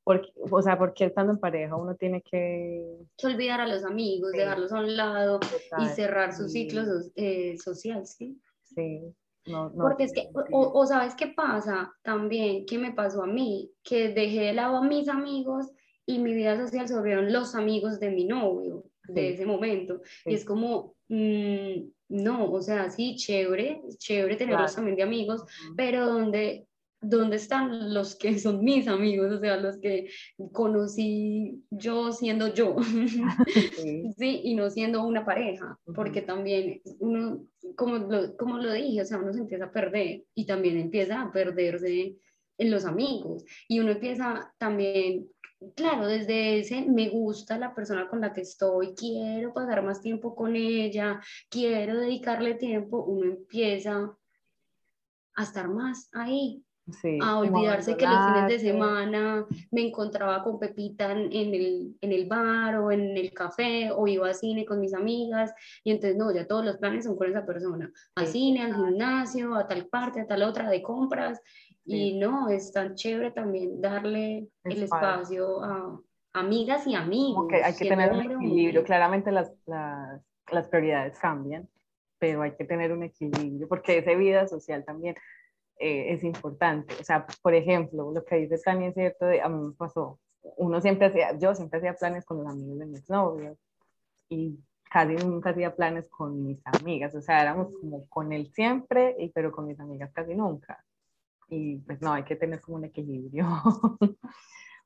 porque, 0.02 0.32
o 0.50 0.62
sea, 0.62 0.78
porque 0.78 1.04
estando 1.06 1.32
en 1.32 1.38
pareja 1.38 1.76
uno 1.76 1.94
tiene 1.94 2.22
que... 2.22 2.98
olvidar 3.22 3.60
a 3.60 3.68
los 3.68 3.84
amigos, 3.84 4.32
dejarlos 4.32 4.72
a 4.72 4.80
un 4.80 4.96
lado 4.96 5.38
y 5.78 5.86
cerrar 5.88 6.34
sus 6.34 6.52
ciclos 6.52 7.10
eh, 7.14 7.56
sociales, 7.58 8.14
¿sí? 8.16 8.40
Sí. 8.62 9.14
No, 9.46 9.70
no, 9.70 9.84
porque 9.84 10.04
es 10.04 10.12
que, 10.12 10.28
o, 10.34 10.72
o, 10.78 10.86
sabes 10.86 11.14
qué 11.14 11.28
pasa 11.28 11.94
también, 12.02 12.66
que 12.66 12.76
me 12.76 12.92
pasó 12.92 13.22
a 13.22 13.26
mí, 13.26 13.72
que 13.82 14.08
dejé 14.10 14.40
de 14.40 14.52
lado 14.52 14.76
a 14.76 14.82
mis 14.82 15.08
amigos 15.08 15.72
y 16.08 16.18
mi 16.18 16.34
vida 16.34 16.56
social 16.56 16.88
se 16.88 16.94
volvieron 16.94 17.30
los 17.32 17.54
amigos 17.54 18.00
de 18.00 18.10
mi 18.10 18.24
novio 18.24 18.84
de 19.08 19.34
ese 19.34 19.44
momento. 19.44 20.00
Y 20.24 20.34
es 20.34 20.44
como, 20.44 20.94
mm, 21.08 21.82
no, 22.08 22.50
o 22.50 22.62
sea, 22.62 22.90
sí, 22.90 23.14
chévere, 23.14 23.82
chévere 23.98 24.36
tenerlos 24.36 24.74
también 24.74 24.96
de 24.96 25.02
amigos, 25.02 25.44
pero 25.76 26.06
donde 26.06 26.66
¿dónde 27.00 27.36
están 27.36 27.92
los 27.92 28.16
que 28.16 28.38
son 28.38 28.64
mis 28.64 28.88
amigos? 28.88 29.32
O 29.32 29.38
sea, 29.38 29.58
los 29.58 29.78
que 29.78 30.08
conocí 30.50 31.62
yo 31.70 32.10
siendo 32.12 32.54
yo, 32.54 32.76
sí. 34.16 34.40
y 34.44 34.54
no 34.54 34.70
siendo 34.70 35.04
una 35.04 35.26
pareja, 35.26 35.78
porque 35.94 36.22
también 36.22 36.80
uno, 37.00 37.44
como 37.76 37.98
lo, 37.98 38.34
como 38.36 38.58
lo 38.58 38.72
dije, 38.72 39.02
o 39.02 39.04
sea, 39.04 39.18
uno 39.18 39.34
se 39.34 39.40
empieza 39.40 39.66
a 39.66 39.72
perder 39.72 40.24
y 40.34 40.46
también 40.46 40.78
empieza 40.78 41.20
a 41.20 41.30
perderse 41.30 42.16
en 42.58 42.70
los 42.70 42.84
amigos. 42.84 43.44
Y 43.68 43.78
uno 43.78 43.92
empieza 43.92 44.52
también 44.58 45.28
claro, 45.74 46.06
desde 46.06 46.60
ese 46.60 46.82
me 46.82 47.08
gusta 47.08 47.58
la 47.58 47.74
persona 47.74 48.08
con 48.08 48.20
la 48.20 48.32
que 48.32 48.42
estoy, 48.42 48.94
quiero 48.94 49.52
pasar 49.52 49.82
más 49.82 50.00
tiempo 50.00 50.34
con 50.34 50.54
ella, 50.56 51.20
quiero 51.48 51.98
dedicarle 51.98 52.54
tiempo, 52.54 53.04
uno 53.04 53.24
empieza 53.24 54.12
a 55.34 55.42
estar 55.42 55.68
más 55.68 56.08
ahí. 56.12 56.64
a 57.20 57.38
olvidarse 57.38 57.98
que 57.98 58.06
los 58.06 58.24
fines 58.24 58.48
de 58.48 58.58
semana 58.60 59.46
me 59.70 59.86
encontraba 59.86 60.42
con 60.42 60.58
Pepita 60.58 61.12
en 61.12 61.30
el, 61.30 61.94
en 62.00 62.12
el 62.12 62.26
bar 62.26 62.76
o 62.76 62.90
en 62.90 63.14
el 63.14 63.30
café 63.34 63.90
o 63.90 64.06
iba 64.06 64.30
a 64.30 64.32
cine 64.32 64.64
con 64.64 64.80
mis 64.80 64.94
amigas 64.94 65.52
y 65.84 65.90
entonces 65.90 66.16
no, 66.16 66.32
ya 66.32 66.46
todos 66.46 66.64
los 66.64 66.78
planes 66.78 67.04
son 67.04 67.16
con 67.16 67.28
esa 67.28 67.44
persona, 67.44 67.92
a 68.14 68.24
cine, 68.24 68.62
al 68.62 68.74
gimnasio, 68.74 69.54
a 69.54 69.68
tal 69.68 69.86
parte, 69.88 70.20
a 70.22 70.26
tal 70.26 70.42
otra 70.44 70.70
de 70.70 70.80
compras 70.80 71.42
y 71.90 72.18
no, 72.18 72.50
es 72.50 72.70
tan 72.70 72.94
chévere 72.94 73.30
también 73.30 73.80
darle 73.80 74.46
el 74.64 74.82
espacio 74.82 75.62
a 75.64 75.98
amigas 76.34 76.86
y 76.86 76.94
amigos. 76.94 77.48
hay 77.50 77.74
que 77.74 77.88
tener 77.88 78.12
un 78.12 78.20
equilibrio, 78.20 78.84
claramente 78.84 79.32
las, 79.32 79.50
las, 79.64 80.20
las 80.52 80.68
prioridades 80.68 81.18
cambian, 81.18 81.66
pero 82.18 82.42
hay 82.42 82.54
que 82.56 82.66
tener 82.66 82.92
un 82.92 83.04
equilibrio 83.04 83.66
porque 83.68 83.98
esa 83.98 84.12
vida 84.14 84.46
social 84.46 84.84
también 84.84 85.16
eh, 85.78 86.12
es 86.12 86.24
importante. 86.24 86.94
O 87.00 87.04
sea, 87.04 87.26
por 87.40 87.54
ejemplo, 87.54 88.12
lo 88.12 88.22
que 88.22 88.36
dice 88.36 88.58
Tania 88.58 88.88
es 88.88 88.94
cierto, 88.94 89.24
de, 89.24 89.40
a 89.40 89.48
mí 89.48 89.68
me 89.68 89.72
pasó, 89.72 90.20
uno 90.58 90.82
siempre 90.82 91.06
hacía, 91.06 91.38
yo 91.38 91.54
siempre 91.54 91.78
hacía 91.78 91.94
planes 91.94 92.26
con 92.26 92.36
los 92.36 92.48
amigos 92.48 92.80
de 92.80 92.86
mis 92.86 93.08
novios 93.08 93.56
y 94.28 94.58
casi 94.90 95.14
nunca 95.14 95.50
hacía 95.50 95.74
planes 95.74 96.06
con 96.10 96.44
mis 96.44 96.60
amigas, 96.66 97.14
o 97.14 97.22
sea, 97.22 97.40
éramos 97.40 97.72
como 97.80 98.06
con 98.08 98.34
él 98.34 98.50
siempre, 98.52 99.16
y, 99.18 99.30
pero 99.30 99.52
con 99.52 99.66
mis 99.66 99.80
amigas 99.80 100.10
casi 100.12 100.34
nunca. 100.34 100.84
Y 101.48 101.78
pues 101.78 102.00
no, 102.02 102.12
hay 102.12 102.24
que 102.24 102.36
tener 102.36 102.60
como 102.60 102.76
un 102.76 102.84
equilibrio. 102.84 103.46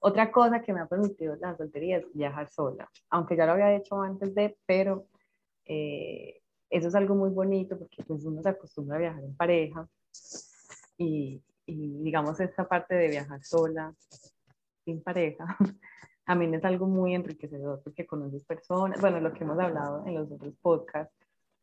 Otra 0.01 0.33
cosa 0.33 0.63
que 0.63 0.73
me 0.73 0.81
ha 0.81 0.87
permitido 0.87 1.37
la 1.37 1.57
soltería 1.57 1.99
es 1.99 2.13
viajar 2.13 2.49
sola, 2.49 2.91
aunque 3.11 3.37
ya 3.37 3.47
lo 3.47 3.53
había 3.53 3.75
hecho 3.77 4.01
antes 4.01 4.35
de, 4.35 4.57
pero 4.67 5.07
eh, 5.65 6.41
eso 6.71 6.89
es 6.89 6.95
algo 6.95 7.15
muy 7.15 7.31
bonito 7.31 7.79
porque 7.79 8.03
pues 8.03 8.25
uno 8.25 8.43
se 8.43 8.49
acostumbra 8.49 8.97
a 8.97 9.01
viajar 9.01 9.23
en 9.23 9.37
pareja 9.37 9.87
y, 10.97 11.41
digamos 11.67 12.41
esta 12.41 12.67
parte 12.67 12.95
de 12.95 13.09
viajar 13.09 13.43
sola, 13.45 13.95
sin 14.85 15.03
pareja, 15.03 15.45
mí 16.35 16.55
es 16.55 16.65
algo 16.65 16.87
muy 16.87 17.15
enriquecedor 17.15 17.81
porque 17.85 18.07
conoces 18.07 18.45
personas, 18.45 19.01
bueno, 19.01 19.21
lo 19.21 19.33
que 19.33 19.45
hemos 19.45 19.59
hablado 19.59 20.05
en 20.07 20.15
los 20.15 20.31
otros 20.33 20.55
podcasts, 20.61 21.15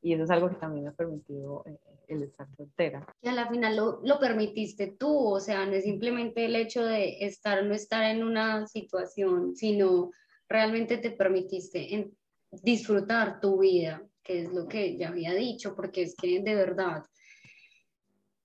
y 0.01 0.13
eso 0.13 0.24
es 0.24 0.29
algo 0.29 0.50
que 0.50 0.56
también 0.56 0.84
me 0.84 0.89
ha 0.89 0.94
permitido 0.94 1.63
eh, 1.65 1.77
el 2.08 2.24
estar 2.24 2.48
soltera. 2.56 3.06
Y 3.22 3.27
a 3.27 3.34
la 3.34 3.48
final 3.48 3.75
lo, 3.75 4.01
lo, 4.03 4.20
permitiste 4.20 4.96
tú, 4.98 5.36
o 5.36 5.39
sea, 5.39 5.65
no 5.65 5.74
es 5.74 5.84
simplemente 5.84 6.46
el 6.46 6.56
hecho 6.56 6.84
de 6.84 7.25
estar 7.25 7.60
o 7.60 7.65
no 7.65 7.74
estar 7.74 8.03
en 8.03 8.24
una 8.24 8.65
situación, 8.68 9.56
sino 9.56 10.12
realmente 10.48 10.98
te 10.98 11.12
permitiste 11.12 11.96
en 11.96 12.12
disfrutar 12.51 13.39
tu 13.39 13.60
vida, 13.60 14.01
que 14.24 14.41
es 14.41 14.53
lo 14.53 14.68
que 14.68 14.98
ya 14.98 15.10
había 15.10 15.34
dicho, 15.34 15.75
porque 15.75 16.03
es 16.03 16.15
que 16.15 16.41
de 16.41 16.56
verdad 16.56 17.03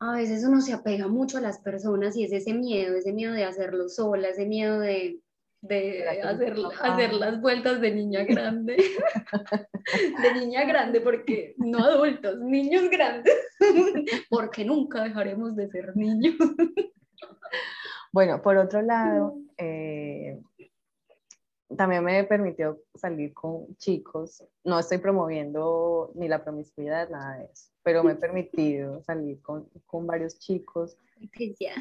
a 0.01 0.17
veces 0.17 0.45
uno 0.45 0.61
se 0.61 0.73
apega 0.73 1.09
mucho 1.09 1.39
a 1.39 1.41
las 1.41 1.61
personas 1.61 2.17
y 2.17 2.25
es 2.25 2.33
ese 2.33 2.53
miedo, 2.53 2.97
ese 2.97 3.13
miedo 3.13 3.33
de 3.33 3.45
hacerlo 3.45 3.89
sola, 3.89 4.29
ese 4.29 4.45
miedo 4.45 4.79
de, 4.81 5.21
de 5.65 6.07
hacer, 6.21 6.55
hacer 6.83 7.13
las 7.15 7.41
vueltas 7.41 7.81
de 7.81 7.91
niña 7.91 8.25
grande, 8.29 8.77
de 10.23 10.35
niña 10.41 10.65
grande, 10.65 11.01
porque 11.01 11.55
no 11.59 11.79
adultos, 11.79 12.39
niños 12.41 12.91
grandes, 12.91 13.35
porque 14.31 14.65
nunca 14.65 15.03
dejaremos 15.03 15.57
de 15.57 15.69
ser 15.71 15.97
niños. 15.97 16.37
Bueno, 18.13 18.43
por 18.43 18.57
otro 18.59 18.83
lado, 18.83 19.37
eh, 19.57 20.41
también 21.77 22.05
me 22.05 22.23
permitió 22.25 22.83
salir 22.95 23.33
con 23.33 23.75
chicos. 23.79 24.45
No 24.63 24.79
estoy 24.79 24.99
promoviendo 24.99 26.13
ni 26.15 26.29
la 26.29 26.45
promiscuidad, 26.45 27.09
nada 27.09 27.39
de 27.39 27.47
eso, 27.47 27.73
pero 27.83 28.05
me 28.05 28.13
he 28.13 28.17
permitido 28.17 29.03
salir 29.03 29.41
con, 29.41 29.69
con 29.87 30.07
varios 30.07 30.39
chicos. 30.39 30.97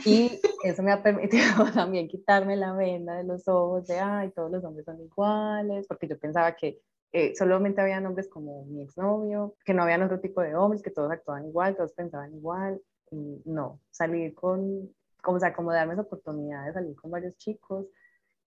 Y 0.06 0.40
eso 0.64 0.84
me 0.84 0.92
ha 0.92 1.02
permitido 1.04 1.44
también 1.74 2.08
quitarme 2.08 2.56
la 2.56 2.74
venda 2.74 3.16
de 3.16 3.24
los 3.24 3.48
ojos 3.48 3.88
de, 3.88 4.00
ay, 4.00 4.32
todos 4.32 4.52
los 4.52 4.64
hombres 4.64 4.86
son 4.86 5.02
iguales, 5.02 5.88
porque 5.88 6.08
yo 6.08 6.18
pensaba 6.18 6.56
que 6.56 6.80
eh, 7.12 7.36
solamente 7.36 7.82
había 7.82 8.00
hombres 8.00 8.28
como 8.28 8.66
mi 8.66 8.82
exnovio, 8.82 9.56
que 9.66 9.74
no 9.74 9.84
había 9.84 10.04
otro 10.04 10.20
tipo 10.20 10.42
de 10.42 10.56
hombres, 10.56 10.82
que 10.82 10.92
todos 10.92 11.12
actuaban 11.12 11.46
igual, 11.46 11.76
todos 11.76 11.94
pensaban 11.94 12.34
igual. 12.34 12.82
Y 13.12 13.42
no, 13.46 13.80
salir 13.92 14.34
con, 14.34 14.90
como, 15.22 15.38
o 15.38 15.40
sea, 15.40 15.54
como 15.54 15.72
darme 15.72 15.94
esa 15.94 16.02
oportunidad 16.02 16.66
de 16.66 16.74
salir 16.74 16.96
con 16.96 17.12
varios 17.12 17.38
chicos, 17.38 17.86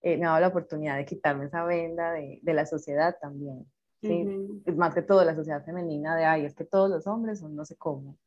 eh, 0.01 0.17
me 0.17 0.25
ha 0.25 0.29
dado 0.29 0.41
la 0.41 0.47
oportunidad 0.49 0.97
de 0.97 1.05
quitarme 1.05 1.45
esa 1.45 1.63
venda 1.63 2.11
de, 2.11 2.39
de 2.41 2.53
la 2.53 2.65
sociedad 2.65 3.15
también. 3.21 3.65
¿sí? 4.01 4.25
Más 4.75 4.93
que 4.93 5.01
todo 5.01 5.23
la 5.23 5.35
sociedad 5.35 5.63
femenina 5.63 6.15
de, 6.15 6.25
ay, 6.25 6.45
es 6.45 6.53
que 6.53 6.65
todos 6.65 6.89
los 6.89 7.07
hombres 7.07 7.39
son 7.39 7.55
no 7.55 7.65
sé 7.65 7.75
cómo. 7.77 8.17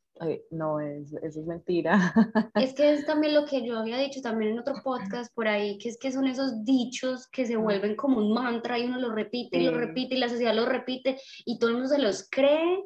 No, 0.50 0.80
es, 0.80 1.12
eso 1.14 1.40
es 1.40 1.46
mentira. 1.46 2.12
Es 2.54 2.74
que 2.74 2.92
es 2.92 3.06
también 3.06 3.34
lo 3.34 3.44
que 3.44 3.64
yo 3.64 3.78
había 3.78 3.98
dicho 3.98 4.20
también 4.20 4.52
en 4.52 4.58
otro 4.58 4.74
podcast 4.84 5.34
por 5.34 5.48
ahí, 5.48 5.78
que 5.78 5.88
es 5.88 5.98
que 5.98 6.12
son 6.12 6.26
esos 6.26 6.64
dichos 6.64 7.26
que 7.28 7.46
se 7.46 7.56
vuelven 7.56 7.96
como 7.96 8.18
un 8.18 8.32
mantra 8.32 8.78
y 8.78 8.84
uno 8.84 8.98
lo 8.98 9.12
repite 9.12 9.58
y 9.58 9.64
lo 9.64 9.76
repite 9.76 10.14
y 10.14 10.18
la 10.18 10.28
sociedad 10.28 10.54
lo 10.54 10.66
repite 10.66 11.18
y 11.44 11.58
todo 11.58 11.70
el 11.70 11.76
mundo 11.76 11.88
se 11.88 11.98
los 11.98 12.28
cree 12.30 12.84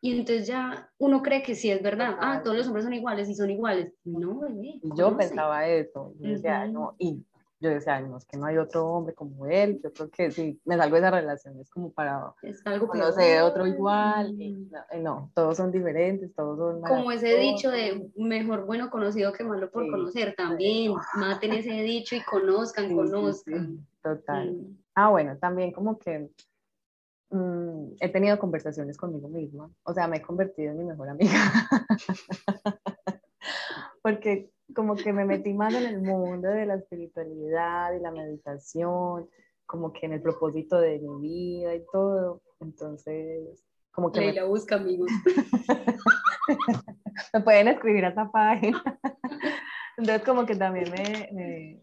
y 0.00 0.12
entonces 0.12 0.46
ya 0.46 0.90
uno 0.98 1.22
cree 1.22 1.42
que 1.42 1.54
sí 1.54 1.70
es 1.70 1.82
verdad, 1.82 2.16
ah, 2.20 2.42
todos 2.44 2.56
los 2.56 2.66
hombres 2.66 2.84
son 2.84 2.92
iguales 2.92 3.26
y 3.30 3.34
son 3.34 3.50
iguales. 3.50 3.94
No, 4.04 4.40
bebé. 4.40 4.78
Yo 4.96 5.16
pensaba 5.16 5.66
eso, 5.66 6.12
no, 6.70 6.94
y 6.98 7.24
yo 7.64 7.70
decía, 7.70 7.98
no, 8.00 8.18
es 8.18 8.26
que 8.26 8.36
no 8.36 8.44
hay 8.44 8.58
otro 8.58 8.86
hombre 8.86 9.14
como 9.14 9.46
él, 9.46 9.80
yo 9.82 9.90
creo 9.92 10.10
que 10.10 10.30
si 10.30 10.60
me 10.66 10.76
salgo 10.76 10.96
de 10.96 11.00
esa 11.00 11.10
relación 11.10 11.58
es 11.58 11.70
como 11.70 11.92
para 11.92 12.34
es 12.42 12.60
algo 12.66 12.88
conocer 12.88 13.40
otro 13.42 13.66
igual, 13.66 14.38
y 14.38 14.68
no, 15.00 15.30
todos 15.34 15.56
son 15.56 15.72
diferentes, 15.72 16.34
todos 16.34 16.58
son 16.58 16.82
Como 16.82 17.10
ese 17.10 17.38
dicho 17.38 17.70
de 17.70 18.10
mejor 18.16 18.66
bueno 18.66 18.90
conocido 18.90 19.32
que 19.32 19.44
malo 19.44 19.70
por 19.70 19.90
conocer, 19.90 20.34
también, 20.36 20.92
maten 21.14 21.54
ese 21.54 21.72
dicho 21.82 22.14
y 22.14 22.22
conozcan, 22.22 22.94
conozcan. 22.94 23.86
total. 24.02 24.56
Ah, 24.94 25.08
bueno, 25.08 25.38
también 25.38 25.72
como 25.72 25.98
que 25.98 26.28
mm, 27.30 27.94
he 27.98 28.08
tenido 28.10 28.38
conversaciones 28.38 28.98
conmigo 28.98 29.28
misma, 29.28 29.70
o 29.84 29.94
sea, 29.94 30.06
me 30.06 30.18
he 30.18 30.22
convertido 30.22 30.72
en 30.72 30.78
mi 30.78 30.84
mejor 30.84 31.08
amiga. 31.08 31.32
Porque 34.02 34.50
como 34.72 34.96
que 34.96 35.12
me 35.12 35.24
metí 35.24 35.52
más 35.52 35.74
en 35.74 35.84
el 35.84 36.00
mundo 36.00 36.48
de 36.48 36.66
la 36.66 36.76
espiritualidad 36.76 37.94
y 37.94 38.00
la 38.00 38.10
meditación, 38.10 39.28
como 39.66 39.92
que 39.92 40.06
en 40.06 40.14
el 40.14 40.22
propósito 40.22 40.78
de 40.78 40.98
mi 40.98 41.20
vida 41.20 41.74
y 41.74 41.84
todo. 41.92 42.42
Entonces, 42.60 43.64
como 43.90 44.10
que... 44.10 44.20
Leila 44.20 44.42
me... 44.42 44.48
busca 44.48 44.76
amigos. 44.76 45.10
me 47.32 47.40
pueden 47.40 47.68
escribir 47.68 48.04
a 48.04 48.08
esa 48.08 48.30
página. 48.30 48.82
Entonces, 49.96 50.24
como 50.24 50.46
que 50.46 50.56
también 50.56 50.90
me, 50.90 51.80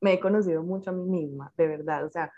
me, 0.00 0.12
he 0.12 0.20
conocido 0.20 0.62
mucho 0.62 0.90
a 0.90 0.94
mí 0.94 1.04
misma, 1.04 1.52
de 1.56 1.66
verdad. 1.66 2.04
O 2.04 2.10
sea, 2.10 2.32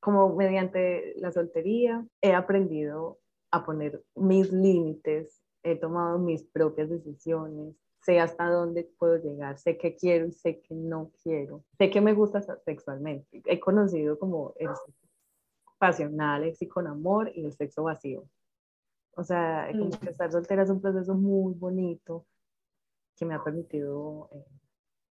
como 0.00 0.34
mediante 0.36 1.14
la 1.16 1.32
soltería 1.32 2.04
he 2.20 2.32
aprendido 2.32 3.18
a 3.50 3.64
poner 3.64 4.02
mis 4.14 4.52
límites, 4.52 5.42
he 5.62 5.76
tomado 5.76 6.18
mis 6.18 6.44
propias 6.44 6.90
decisiones, 6.90 7.74
sé 8.06 8.20
hasta 8.20 8.48
dónde 8.48 8.88
puedo 8.98 9.16
llegar, 9.16 9.58
sé 9.58 9.76
qué 9.76 9.96
quiero 9.96 10.26
y 10.26 10.32
sé 10.32 10.60
que 10.60 10.74
no 10.74 11.10
quiero, 11.24 11.64
sé 11.76 11.90
que 11.90 12.00
me 12.00 12.14
gusta 12.14 12.40
sexualmente. 12.64 13.42
He 13.44 13.58
conocido 13.58 14.16
como 14.16 14.54
el 14.58 14.68
sexo 14.68 15.08
pasional, 15.76 16.44
el 16.44 16.54
sexo 16.54 16.74
con 16.74 16.86
amor 16.86 17.32
y 17.34 17.44
el 17.44 17.52
sexo 17.52 17.82
vacío. 17.82 18.24
O 19.16 19.24
sea, 19.24 19.68
como 19.72 19.90
que 19.90 20.10
estar 20.10 20.30
soltera 20.30 20.62
es 20.62 20.70
un 20.70 20.80
proceso 20.80 21.14
muy 21.14 21.54
bonito 21.54 22.26
que 23.16 23.24
me 23.24 23.34
ha 23.34 23.42
permitido 23.42 24.28
eh, 24.32 24.44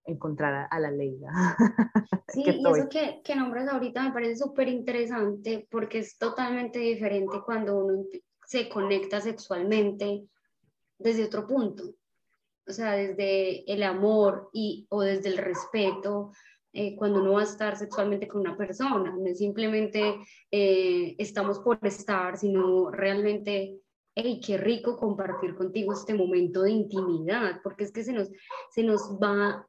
encontrar 0.05 0.68
a, 0.70 0.78
la 0.78 0.90
Leila. 0.90 1.31
Sí, 2.28 2.44
y 2.46 2.66
eso 2.66 2.88
que, 2.88 3.20
que 3.22 3.37
nombras 3.37 3.68
ahorita 3.68 4.05
me 4.05 4.12
parece 4.12 4.37
súper 4.37 4.66
interesante 4.66 5.68
porque 5.70 5.98
es 5.98 6.16
totalmente 6.16 6.78
diferente 6.78 7.42
cuando 7.44 7.76
uno 7.76 8.05
se 8.46 8.70
conecta 8.70 9.20
sexualmente 9.20 10.24
desde 10.98 11.26
otro 11.26 11.46
punto 11.46 11.92
o 12.66 12.72
sea, 12.72 12.92
desde 12.92 13.70
el 13.72 13.83
amor 13.83 14.51
y, 14.53 14.87
o 14.90 15.03
desde 15.03 15.31
el 15.31 15.38
respeto, 15.38 16.33
eh, 16.72 16.96
cuando 16.96 17.20
uno 17.20 17.33
va 17.33 17.40
a 17.40 17.44
estar 17.44 17.77
sexualmente 17.77 18.27
con 18.27 18.40
una 18.40 18.57
persona, 18.57 19.14
no 19.14 19.27
es 19.27 19.38
simplemente 19.38 20.16
eh, 20.51 21.14
estamos 21.18 21.59
por 21.59 21.79
estar, 21.83 22.38
sino 22.38 22.90
realmente, 22.90 23.79
hey, 24.14 24.40
qué 24.44 24.57
rico 24.57 24.96
compartir 24.96 25.55
contigo 25.55 25.92
este 25.92 26.14
momento 26.14 26.62
de 26.62 26.70
intimidad, 26.70 27.61
porque 27.62 27.85
es 27.85 27.92
que 27.92 28.05
se 28.05 28.14
nos, 28.14 28.31
se 28.70 28.83
nos 28.85 29.03
va, 29.22 29.66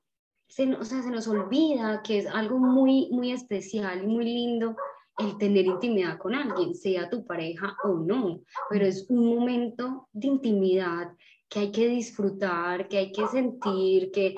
se, 0.47 0.73
o 0.75 0.86
sea, 0.86 1.01
se 1.01 1.12
nos 1.12 1.27
olvida 1.27 2.01
que 2.03 2.19
es 2.19 2.27
algo 2.27 2.58
muy, 2.58 3.10
muy 3.12 3.32
especial 3.34 4.03
y 4.03 4.08
muy 4.08 4.23
lindo 4.23 4.75
el 5.17 5.38
tener 5.38 5.65
intimidad 5.65 6.17
con 6.17 6.34
alguien, 6.34 6.73
sea 6.73 7.10
tu 7.10 7.25
pareja 7.25 7.75
o 7.84 7.95
no, 7.95 8.39
pero 8.69 8.86
es 8.86 9.06
un 9.10 9.36
momento 9.36 10.08
de 10.13 10.27
intimidad 10.27 11.12
que 11.53 11.59
hay 11.59 11.71
que 11.71 11.87
disfrutar, 11.87 12.87
que 12.87 12.97
hay 12.97 13.11
que 13.11 13.27
sentir, 13.27 14.09
que, 14.11 14.33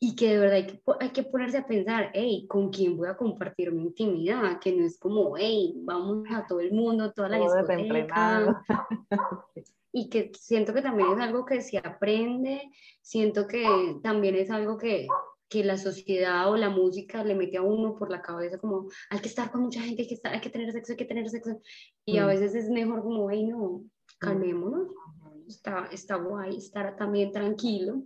y 0.00 0.16
que 0.16 0.30
de 0.30 0.38
verdad 0.38 0.56
hay 0.56 0.66
que, 0.66 0.82
hay 0.98 1.10
que 1.10 1.22
ponerse 1.22 1.58
a 1.58 1.66
pensar, 1.66 2.10
hey, 2.12 2.44
¿con 2.48 2.70
quién 2.70 2.96
voy 2.96 3.06
a 3.06 3.16
compartir 3.16 3.70
mi 3.70 3.82
intimidad? 3.82 4.58
Que 4.58 4.72
no 4.72 4.84
es 4.84 4.98
como, 4.98 5.36
hey, 5.38 5.74
vamos 5.76 6.26
a 6.32 6.44
todo 6.44 6.58
el 6.58 6.72
mundo, 6.72 7.12
toda 7.12 7.28
la 7.28 7.38
discoteca. 7.38 8.64
y 9.92 10.08
que 10.08 10.32
siento 10.36 10.74
que 10.74 10.82
también 10.82 11.12
es 11.12 11.20
algo 11.20 11.44
que 11.44 11.60
se 11.60 11.78
aprende, 11.78 12.68
siento 13.00 13.46
que 13.46 13.64
también 14.02 14.34
es 14.34 14.50
algo 14.50 14.76
que, 14.76 15.06
que 15.48 15.62
la 15.62 15.78
sociedad 15.78 16.50
o 16.50 16.56
la 16.56 16.68
música 16.68 17.22
le 17.22 17.36
mete 17.36 17.58
a 17.58 17.62
uno 17.62 17.94
por 17.94 18.10
la 18.10 18.22
cabeza 18.22 18.58
como 18.58 18.88
hay 19.08 19.20
que 19.20 19.28
estar 19.28 19.52
con 19.52 19.60
mucha 19.60 19.82
gente, 19.82 20.02
hay 20.02 20.08
que, 20.08 20.14
estar, 20.14 20.34
hay 20.34 20.40
que 20.40 20.50
tener 20.50 20.72
sexo, 20.72 20.94
hay 20.94 20.96
que 20.96 21.04
tener 21.04 21.28
sexo, 21.28 21.60
y 22.04 22.18
a 22.18 22.24
mm. 22.24 22.26
veces 22.26 22.56
es 22.56 22.68
mejor 22.70 23.04
como, 23.04 23.28
ay 23.28 23.44
no, 23.44 23.84
mm. 24.20 25.23
Está, 25.48 25.86
está 25.92 26.16
guay 26.16 26.56
estar 26.56 26.96
también 26.96 27.32
tranquilo, 27.32 28.02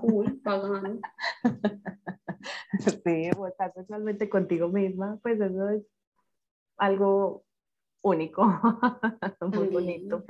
cool, 0.00 0.40
pagando. 0.44 1.00
Sí, 2.80 3.30
o 3.36 3.46
estar 3.46 3.72
totalmente 3.72 4.28
contigo 4.28 4.68
misma, 4.68 5.18
pues 5.22 5.40
eso 5.40 5.68
es 5.70 5.82
algo 6.76 7.44
único, 8.02 8.44
muy 9.52 9.68
bonito. 9.68 10.24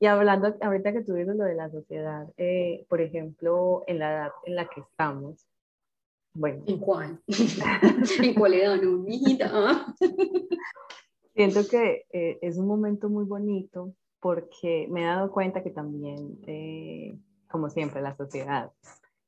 Y 0.00 0.06
hablando, 0.06 0.56
ahorita 0.60 0.92
que 0.92 1.02
tú 1.02 1.14
dices 1.14 1.36
lo 1.36 1.44
de 1.44 1.54
la 1.54 1.70
sociedad, 1.70 2.28
eh, 2.36 2.84
por 2.88 3.00
ejemplo, 3.00 3.84
en 3.86 4.00
la 4.00 4.12
edad 4.12 4.32
en 4.44 4.56
la 4.56 4.66
que 4.66 4.80
estamos, 4.80 5.46
bueno. 6.34 6.64
¿En 6.66 6.78
cuál? 6.78 7.20
¿En 8.22 8.34
cuál 8.34 8.54
edad, 8.54 8.80
no, 8.82 9.04
Siento 11.34 11.60
que 11.68 12.06
eh, 12.12 12.38
es 12.42 12.58
un 12.58 12.66
momento 12.66 13.08
muy 13.08 13.24
bonito 13.24 13.94
porque 14.24 14.88
me 14.90 15.02
he 15.02 15.04
dado 15.04 15.30
cuenta 15.30 15.62
que 15.62 15.68
también, 15.68 16.38
eh, 16.46 17.14
como 17.46 17.68
siempre, 17.68 18.00
la 18.00 18.16
sociedad, 18.16 18.72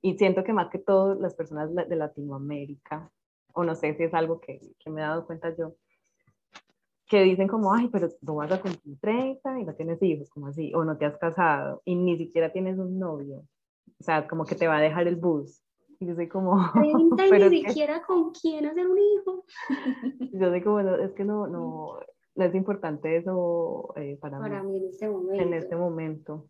y 0.01 0.17
siento 0.17 0.43
que 0.43 0.55
más 0.55 0.71
que 0.71 0.79
todo 0.79 1.15
las 1.17 1.35
personas 1.35 1.69
de 1.75 1.97
Latinoamérica, 1.97 3.13
o 3.53 3.63
no 3.63 3.75
sé 3.75 3.95
si 3.95 4.05
es 4.05 4.15
algo 4.15 4.41
que, 4.41 4.59
que 4.79 4.89
me 4.89 5.03
he 5.03 5.05
dado 5.05 5.27
cuenta 5.27 5.55
yo, 5.55 5.75
que 7.07 7.25
dicen 7.25 7.47
como, 7.47 7.75
ay, 7.75 7.89
pero 7.93 8.09
tú 8.09 8.37
vas 8.37 8.51
a 8.51 8.59
cumplir 8.59 8.99
30 8.99 9.61
y 9.61 9.65
no 9.65 9.75
tienes 9.75 10.03
hijos, 10.03 10.31
como 10.31 10.47
así, 10.47 10.73
o 10.75 10.83
no 10.83 10.97
te 10.97 11.05
has 11.05 11.19
casado 11.19 11.83
y 11.85 11.95
ni 11.95 12.17
siquiera 12.17 12.51
tienes 12.51 12.79
un 12.79 12.99
novio. 12.99 13.45
O 14.01 14.03
sea, 14.03 14.27
como 14.27 14.47
que 14.47 14.55
te 14.55 14.67
va 14.67 14.79
a 14.79 14.81
dejar 14.81 15.07
el 15.09 15.17
bus. 15.17 15.63
Y 16.01 16.07
yo 16.07 16.15
soy 16.15 16.29
como... 16.29 16.57
30 16.73 17.27
y 17.27 17.31
pero 17.31 17.51
ni 17.51 17.63
siquiera 17.67 18.03
con 18.03 18.33
quién 18.33 18.65
hacer 18.65 18.89
un 18.89 18.99
hijo. 18.99 19.45
yo 20.33 20.49
soy 20.49 20.63
como, 20.63 20.81
es 20.81 21.13
que 21.13 21.25
no, 21.25 21.47
no, 21.47 22.01
no 22.01 22.16
es 22.37 22.55
importante 22.55 23.17
eso 23.17 23.93
eh, 23.97 24.19
para, 24.21 24.39
para 24.39 24.63
mí. 24.63 24.77
en 24.77 24.87
este 24.89 25.09
momento. 25.09 25.43
En 25.43 25.55
este 25.55 25.77
momento. 25.77 26.49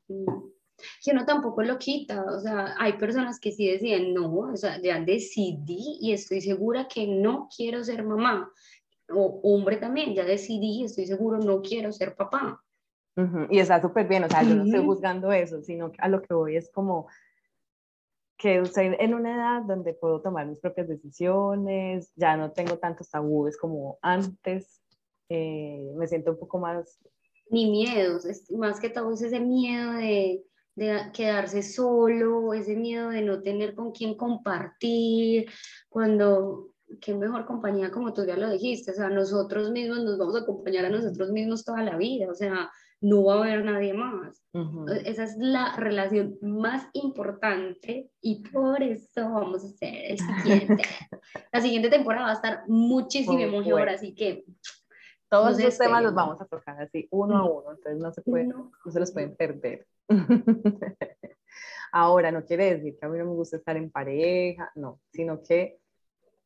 Yo 1.02 1.14
no 1.14 1.24
tampoco 1.24 1.62
lo 1.62 1.78
quita, 1.78 2.22
o 2.24 2.38
sea, 2.38 2.74
hay 2.78 2.94
personas 2.94 3.40
que 3.40 3.50
sí 3.50 3.66
decían, 3.66 4.12
no, 4.12 4.30
o 4.30 4.56
sea, 4.56 4.80
ya 4.82 5.00
decidí 5.00 5.98
y 6.00 6.12
estoy 6.12 6.42
segura 6.42 6.86
que 6.86 7.06
no 7.06 7.48
quiero 7.54 7.82
ser 7.82 8.04
mamá 8.04 8.50
o 9.08 9.40
hombre 9.42 9.76
también, 9.76 10.14
ya 10.14 10.24
decidí, 10.24 10.84
estoy 10.84 11.06
seguro, 11.06 11.38
no 11.38 11.62
quiero 11.62 11.92
ser 11.92 12.14
papá. 12.14 12.62
Y 13.48 13.58
está 13.60 13.80
súper 13.80 14.06
bien, 14.06 14.24
o 14.24 14.28
sea, 14.28 14.42
yo 14.42 14.54
no 14.54 14.64
estoy 14.64 14.84
juzgando 14.84 15.32
eso, 15.32 15.62
sino 15.62 15.90
a 15.98 16.08
lo 16.08 16.20
que 16.20 16.34
voy 16.34 16.56
es 16.56 16.70
como 16.70 17.08
que 18.36 18.58
estoy 18.58 18.94
en 18.98 19.14
una 19.14 19.34
edad 19.34 19.62
donde 19.62 19.94
puedo 19.94 20.20
tomar 20.20 20.46
mis 20.46 20.60
propias 20.60 20.88
decisiones, 20.88 22.12
ya 22.14 22.36
no 22.36 22.52
tengo 22.52 22.76
tantos 22.76 23.08
tabúes 23.08 23.56
como 23.56 23.98
antes, 24.02 24.82
eh, 25.28 25.92
me 25.96 26.06
siento 26.06 26.32
un 26.32 26.38
poco 26.38 26.58
más... 26.58 26.98
Ni 27.48 27.70
miedos, 27.70 28.24
es 28.24 28.50
más 28.50 28.80
que 28.80 28.88
todo 28.88 29.12
es 29.12 29.22
ese 29.22 29.38
miedo 29.38 29.92
de, 29.92 30.42
de 30.74 31.00
quedarse 31.12 31.62
solo, 31.62 32.52
ese 32.54 32.74
miedo 32.74 33.10
de 33.10 33.22
no 33.22 33.40
tener 33.40 33.76
con 33.76 33.92
quién 33.92 34.16
compartir, 34.16 35.48
cuando 35.88 36.70
qué 37.00 37.14
mejor 37.14 37.46
compañía 37.46 37.90
como 37.90 38.12
tú 38.12 38.24
ya 38.24 38.36
lo 38.36 38.50
dijiste, 38.50 38.92
o 38.92 38.94
sea, 38.94 39.08
nosotros 39.08 39.70
mismos 39.70 40.04
nos 40.04 40.18
vamos 40.18 40.36
a 40.36 40.40
acompañar 40.40 40.84
a 40.86 40.90
nosotros 40.90 41.30
mismos 41.30 41.64
toda 41.64 41.82
la 41.82 41.96
vida, 41.96 42.28
o 42.30 42.34
sea, 42.34 42.70
no 43.00 43.24
va 43.24 43.34
a 43.34 43.38
haber 43.38 43.64
nadie 43.64 43.92
más. 43.92 44.42
Esa 45.04 45.24
es 45.24 45.36
la 45.38 45.76
relación 45.76 46.38
más 46.40 46.88
importante 46.94 48.10
y 48.20 48.42
por 48.42 48.82
eso 48.82 49.30
vamos 49.30 49.64
a 49.64 49.66
hacer 49.66 50.12
el 50.12 50.18
siguiente. 50.18 50.82
la 51.52 51.60
siguiente 51.60 51.90
temporada 51.90 52.26
va 52.26 52.32
a 52.32 52.34
estar 52.34 52.62
muchísimo 52.68 53.60
mejor, 53.60 53.88
así 53.88 54.14
que... 54.14 54.44
Todos 55.28 55.60
los 55.60 55.78
temas 55.78 56.02
los 56.02 56.14
vamos 56.14 56.40
a 56.40 56.44
tocar 56.44 56.80
así, 56.80 57.08
uno 57.10 57.36
a 57.36 57.44
uno, 57.44 57.70
entonces 57.72 58.00
no 58.00 58.12
se, 58.12 58.22
puede, 58.22 58.44
no 58.44 58.70
se 58.88 59.00
los 59.00 59.10
pueden 59.10 59.34
perder. 59.34 59.86
Ahora, 61.92 62.30
no 62.30 62.44
quiere 62.44 62.76
decir 62.76 62.96
que 62.98 63.06
a 63.06 63.08
mí 63.08 63.18
no 63.18 63.24
me 63.24 63.32
gusta 63.32 63.56
estar 63.56 63.76
en 63.76 63.90
pareja, 63.90 64.70
no, 64.74 65.00
sino 65.12 65.42
que 65.42 65.80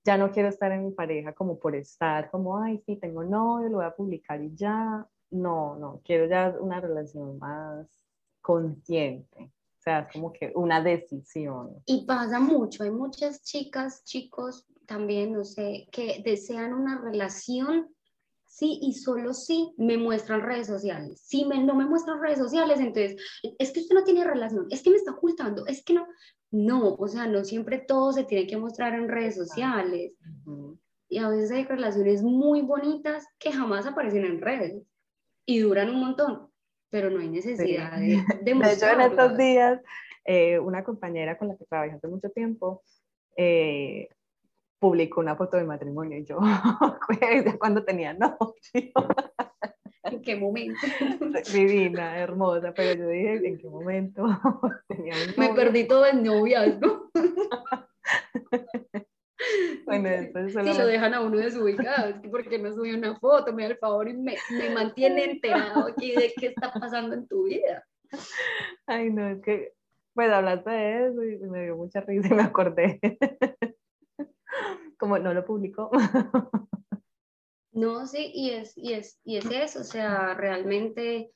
ya 0.05 0.17
no 0.17 0.31
quiero 0.31 0.49
estar 0.49 0.73
en 0.73 0.87
mi 0.87 0.93
pareja 0.93 1.33
como 1.33 1.59
por 1.59 1.75
estar, 1.75 2.31
como, 2.31 2.59
ay, 2.59 2.83
sí, 2.87 2.97
tengo 2.97 3.23
novio, 3.23 3.69
lo 3.69 3.77
voy 3.79 3.87
a 3.87 3.95
publicar 3.95 4.43
y 4.43 4.55
ya. 4.55 5.07
No, 5.31 5.77
no, 5.77 6.01
quiero 6.05 6.27
ya 6.27 6.57
una 6.59 6.81
relación 6.81 7.39
más 7.39 7.87
consciente. 8.41 9.53
O 9.79 9.83
sea, 9.83 10.01
es 10.01 10.13
como 10.13 10.33
que 10.33 10.53
una 10.55 10.83
decisión. 10.83 11.83
Y 11.87 12.05
pasa 12.05 12.41
mucho, 12.41 12.83
hay 12.83 12.91
muchas 12.91 13.43
chicas, 13.43 14.05
chicos 14.05 14.67
también, 14.87 15.33
no 15.33 15.45
sé, 15.45 15.89
que 15.93 16.21
desean 16.25 16.75
una 16.75 17.01
relación 17.01 17.89
sí 18.51 18.81
y 18.83 18.95
solo 18.95 19.33
sí 19.33 19.73
me 19.79 19.97
muestran 19.97 20.43
redes 20.43 20.67
sociales. 20.67 21.21
Si 21.25 21.45
me, 21.45 21.63
no 21.63 21.75
me 21.75 21.87
muestran 21.87 22.21
redes 22.21 22.39
sociales, 22.39 22.81
entonces 22.81 23.17
es 23.59 23.71
que 23.71 23.81
usted 23.81 23.95
no 23.95 24.05
tiene 24.05 24.25
relación, 24.25 24.67
es 24.71 24.83
que 24.83 24.91
me 24.91 24.97
está 24.97 25.13
ocultando, 25.13 25.67
es 25.67 25.83
que 25.85 25.95
no. 25.95 26.07
No, 26.53 26.95
o 26.95 27.07
sea, 27.07 27.29
no 27.29 27.45
siempre 27.45 27.79
todo 27.79 28.13
se 28.13 28.25
tiene 28.25 28.49
que 28.49 28.57
mostrar 28.57 28.95
en 28.95 29.09
redes 29.09 29.37
sociales. 29.37 30.17
Y 31.09 31.19
a 31.19 31.29
veces 31.29 31.53
hay 31.53 31.65
relaciones 31.65 32.25
muy 32.25 32.63
bonitas 32.63 33.25
que 33.39 33.53
jamás 33.53 33.87
aparecen 33.87 34.25
en 34.25 34.41
redes 34.41 34.83
y 35.47 35.61
duran 35.61 35.91
un 35.91 36.01
montón, 36.01 36.49
pero 36.91 37.09
no 37.09 37.21
hay 37.21 37.29
necesidad 37.29 37.93
de, 37.93 38.25
de 38.43 38.55
De 38.65 38.73
hecho, 38.73 38.87
en 38.89 39.01
estos 39.01 39.39
días, 39.39 39.81
eh, 40.25 40.59
una 40.59 40.83
compañera 40.83 41.39
con 41.39 41.47
la 41.47 41.57
que 41.57 41.67
trabajé 41.67 41.93
hace 41.93 42.09
mucho 42.09 42.31
tiempo, 42.31 42.83
eh, 43.37 44.09
publicó 44.81 45.21
una 45.21 45.37
foto 45.37 45.59
de 45.59 45.65
matrimonio 45.65 46.19
y 46.19 46.25
yo, 46.25 46.39
cuando 47.61 47.85
tenía 47.85 48.15
novio. 48.15 48.55
¿En 50.03 50.23
qué 50.23 50.35
momento? 50.35 50.81
Divina, 51.53 52.19
hermosa, 52.19 52.73
pero 52.75 52.99
yo 52.99 53.09
dije, 53.09 53.47
¿en 53.47 53.59
qué 53.59 53.69
momento? 53.69 54.25
tenía 54.89 55.15
Me 55.37 55.51
perdí 55.51 55.87
todo 55.87 56.07
en 56.07 56.23
noviazgo. 56.23 57.11
bueno, 59.85 60.09
después 60.09 60.53
Si 60.55 60.79
lo 60.79 60.87
dejan 60.87 61.13
a 61.13 61.21
uno 61.21 61.37
desubicado, 61.37 62.09
es 62.09 62.21
que 62.21 62.29
porque 62.31 62.59
no 62.59 62.73
subí 62.73 62.93
una 62.93 63.15
foto, 63.19 63.53
me 63.53 63.65
da 63.65 63.69
el 63.71 63.77
favor 63.77 64.09
y 64.09 64.15
me, 64.15 64.37
me 64.51 64.71
mantiene 64.71 65.25
enterado 65.25 65.89
aquí 65.89 66.13
de 66.15 66.33
qué 66.39 66.47
está 66.47 66.73
pasando 66.73 67.15
en 67.15 67.29
tu 67.29 67.45
vida. 67.45 67.85
Ay, 68.87 69.11
no, 69.11 69.29
es 69.29 69.43
que, 69.43 69.75
pues 70.15 70.33
hablaste 70.33 70.71
de 70.71 71.09
eso 71.09 71.23
y 71.23 71.39
me 71.47 71.65
dio 71.65 71.77
mucha 71.77 72.01
risa 72.01 72.29
y 72.29 72.35
me 72.35 72.43
acordé 72.43 72.99
como 75.01 75.19
no 75.19 75.35
lo 75.35 75.45
publicó. 75.45 75.91
No, 77.73 78.07
sí, 78.07 78.31
y 78.35 78.51
es, 78.51 78.77
y 78.77 78.93
es, 78.95 79.21
y 79.25 79.37
es 79.37 79.47
eso, 79.47 79.81
o 79.81 79.85
sea, 79.85 80.35
realmente 80.35 81.31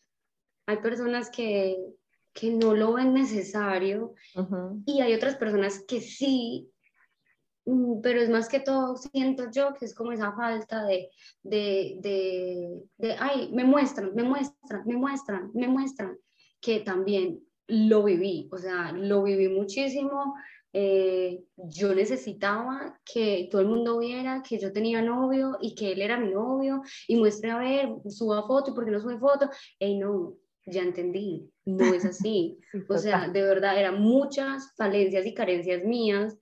hay 0.66 0.77
personas 0.79 1.31
que, 1.31 1.77
que 2.33 2.50
no 2.50 2.74
lo 2.74 2.94
ven 2.94 3.14
necesario 3.14 4.14
y 4.85 5.00
hay 5.00 5.14
otras 5.14 5.37
personas 5.37 5.85
que 5.87 6.00
sí, 6.00 6.68
mm, 7.66 8.00
pero 8.03 8.20
es 8.20 8.31
más 8.31 8.48
que 8.48 8.59
todo, 8.59 8.96
siento 8.96 9.44
yo 9.53 9.74
que 9.74 9.85
es 9.85 9.94
como 9.94 10.11
esa 10.11 10.33
falta 10.33 10.85
de, 10.85 11.09
de, 11.44 11.98
de, 12.00 12.83
de 12.98 13.16
ay, 13.18 13.53
me 13.53 13.62
muestran, 13.62 14.12
me 14.14 14.24
muestran, 14.24 14.83
me 14.87 14.96
muestran, 14.96 15.50
me 15.55 15.68
muestran, 15.68 16.18
que 16.61 16.81
también 16.81 17.40
lo 17.68 18.03
viví, 18.03 18.48
o 18.50 18.59
sea, 18.59 18.90
lo 18.90 19.22
viví 19.22 19.48
muchísimo 19.48 20.35
eh, 20.77 21.45
yo 21.57 21.95
necesitaba 21.95 22.99
que 23.05 23.49
todo 23.49 23.61
el 23.61 23.69
mundo 23.69 24.01
viera 24.01 24.43
que 24.43 24.59
yo 24.59 24.73
tenía 24.73 25.01
novio 25.03 25.57
y 25.61 25.77
que 25.77 25.93
él 25.93 26.03
era 26.03 26.19
mi 26.19 26.33
novio 26.33 26.83
y 27.07 27.15
muestre 27.15 27.53
a 27.53 27.59
ver, 27.59 27.89
suba 28.09 28.45
foto 28.45 28.75
por 28.75 28.85
qué 28.85 28.91
no 28.91 29.01
sube 29.01 29.17
foto. 29.17 29.49
Ey, 29.79 29.97
no, 29.97 30.37
ya 30.67 30.83
entendí, 30.83 31.49
no 31.65 31.95
es 31.95 32.05
así. 32.05 32.59
o 32.89 32.99
sea, 32.99 33.29
de 33.29 33.43
verdad, 33.43 33.79
eran 33.79 34.03
muchas 34.03 34.75
falencias 34.77 35.25
y 35.25 35.33
carencias 35.33 35.85
mías 35.85 36.37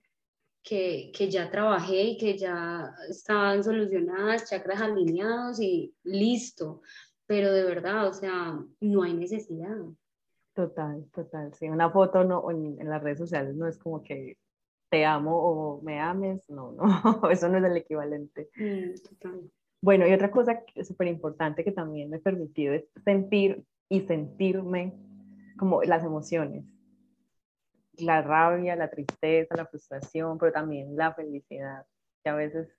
que, 0.63 1.11
que, 1.15 1.29
ya 1.29 1.51
trabajé 1.51 2.01
y 2.01 2.17
que 2.17 2.35
ya 2.35 2.91
estaban 3.09 3.63
solucionadas, 3.63 4.49
chakras 4.49 4.81
alineados 4.81 5.59
y 5.59 5.93
listo. 6.03 6.81
Pero 7.27 7.51
de 7.51 7.65
verdad, 7.65 8.07
o 8.07 8.13
sea, 8.13 8.57
no 8.79 9.03
hay 9.03 9.13
necesidad. 9.13 9.77
Total, 10.53 11.03
total. 11.11 11.53
Sí, 11.55 11.67
una 11.67 11.89
foto 11.89 12.23
no, 12.23 12.49
en, 12.51 12.77
las 12.87 13.01
redes 13.01 13.17
sociales 13.17 13.55
no 13.55 13.67
es 13.67 13.77
como 13.79 14.03
que 14.03 14.37
te 14.89 15.03
amo 15.03 15.35
o 15.35 15.81
me 15.81 15.99
ames, 15.99 16.47
no, 16.47 16.71
no, 16.73 16.83
eso 17.31 17.49
no 17.49 17.57
es 17.57 17.63
el 17.63 17.77
equivalente. 17.77 18.49
Mm, 18.55 19.47
bueno, 19.81 20.07
y 20.07 20.13
otra 20.13 20.29
cosa 20.29 20.63
súper 20.83 21.07
importante 21.07 21.63
que 21.63 21.71
también 21.71 22.09
me 22.09 22.17
he 22.17 22.19
permitido 22.19 22.75
es 22.75 22.85
sentir 23.03 23.65
y 23.89 24.01
sentirme 24.01 24.93
como 25.57 25.81
las 25.83 26.03
emociones. 26.03 26.65
La 27.97 28.21
rabia, 28.21 28.75
la 28.75 28.89
tristeza, 28.89 29.55
la 29.55 29.65
frustración, 29.65 30.37
pero 30.37 30.51
también 30.51 30.95
la 30.95 31.13
felicidad, 31.13 31.85
que 32.23 32.29
a 32.29 32.35
veces 32.35 32.69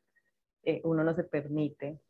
eh, 0.62 0.80
uno 0.84 1.02
no 1.02 1.14
se 1.14 1.24
permite, 1.24 2.00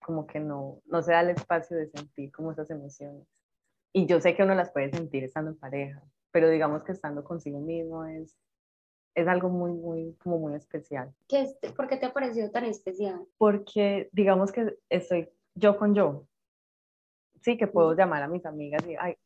como 0.00 0.26
que 0.26 0.38
no, 0.38 0.80
no 0.86 1.02
se 1.02 1.12
da 1.12 1.20
el 1.20 1.30
espacio 1.30 1.76
de 1.76 1.88
sentir 1.88 2.30
como 2.30 2.52
esas 2.52 2.70
emociones. 2.70 3.26
Y 3.92 4.06
yo 4.06 4.20
sé 4.20 4.34
que 4.34 4.42
uno 4.42 4.54
las 4.54 4.70
puede 4.70 4.90
sentir 4.90 5.24
estando 5.24 5.50
en 5.50 5.58
pareja, 5.58 6.02
pero 6.30 6.48
digamos 6.48 6.82
que 6.82 6.92
estando 6.92 7.24
consigo 7.24 7.60
mismo 7.60 8.04
es, 8.04 8.36
es 9.14 9.28
algo 9.28 9.48
muy, 9.48 9.72
muy, 9.72 10.16
como 10.22 10.38
muy 10.38 10.54
especial. 10.54 11.12
¿Qué 11.28 11.42
es, 11.42 11.72
¿Por 11.72 11.88
qué 11.88 11.96
te 11.96 12.06
ha 12.06 12.12
parecido 12.12 12.50
tan 12.50 12.64
especial? 12.64 13.20
Porque 13.38 14.08
digamos 14.12 14.52
que 14.52 14.76
estoy 14.88 15.28
yo 15.54 15.76
con 15.76 15.94
yo. 15.94 16.26
Sí, 17.42 17.56
que 17.56 17.66
puedo 17.66 17.94
llamar 17.94 18.22
a 18.22 18.28
mis 18.28 18.46
amigas 18.46 18.86
y, 18.86 18.94
ay, 18.94 19.16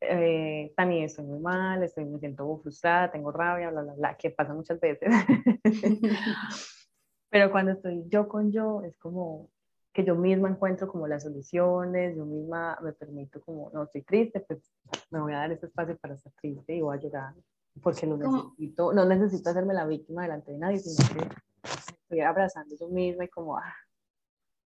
eh, 0.00 0.72
Tani, 0.76 1.04
estoy 1.04 1.24
muy 1.24 1.38
mal, 1.38 1.82
estoy, 1.82 2.04
me 2.04 2.18
siento 2.18 2.58
frustrada, 2.58 3.10
tengo 3.10 3.30
rabia, 3.30 3.70
bla, 3.70 3.82
bla, 3.82 3.94
bla, 3.94 4.16
que 4.16 4.30
pasa 4.30 4.52
muchas 4.52 4.80
veces. 4.80 5.08
Pero 7.30 7.50
cuando 7.50 7.72
estoy 7.72 8.04
yo 8.08 8.28
con 8.28 8.52
yo, 8.52 8.82
es 8.82 8.96
como 8.98 9.48
que 9.92 10.04
yo 10.04 10.14
misma 10.14 10.48
encuentro 10.48 10.88
como 10.88 11.06
las 11.06 11.22
soluciones, 11.22 12.16
yo 12.16 12.24
misma 12.24 12.78
me 12.82 12.92
permito 12.92 13.40
como, 13.42 13.70
no, 13.70 13.84
estoy 13.84 14.02
triste, 14.02 14.40
pues 14.40 14.72
me 15.10 15.20
voy 15.20 15.34
a 15.34 15.38
dar 15.38 15.52
ese 15.52 15.66
espacio 15.66 15.96
para 15.98 16.14
estar 16.14 16.32
triste 16.40 16.74
y 16.74 16.80
voy 16.80 16.96
a 16.96 17.00
llorar, 17.00 17.34
porque 17.82 18.06
lo 18.06 18.16
necesito, 18.16 18.92
no 18.92 19.04
necesito 19.04 19.50
hacerme 19.50 19.74
la 19.74 19.86
víctima 19.86 20.22
delante 20.22 20.52
de 20.52 20.58
nadie, 20.58 20.78
sino 20.78 21.08
que 21.08 21.28
estoy 21.62 22.20
abrazando 22.20 22.74
yo 22.78 22.88
misma 22.88 23.24
y 23.24 23.28
como, 23.28 23.58
ah, 23.58 23.74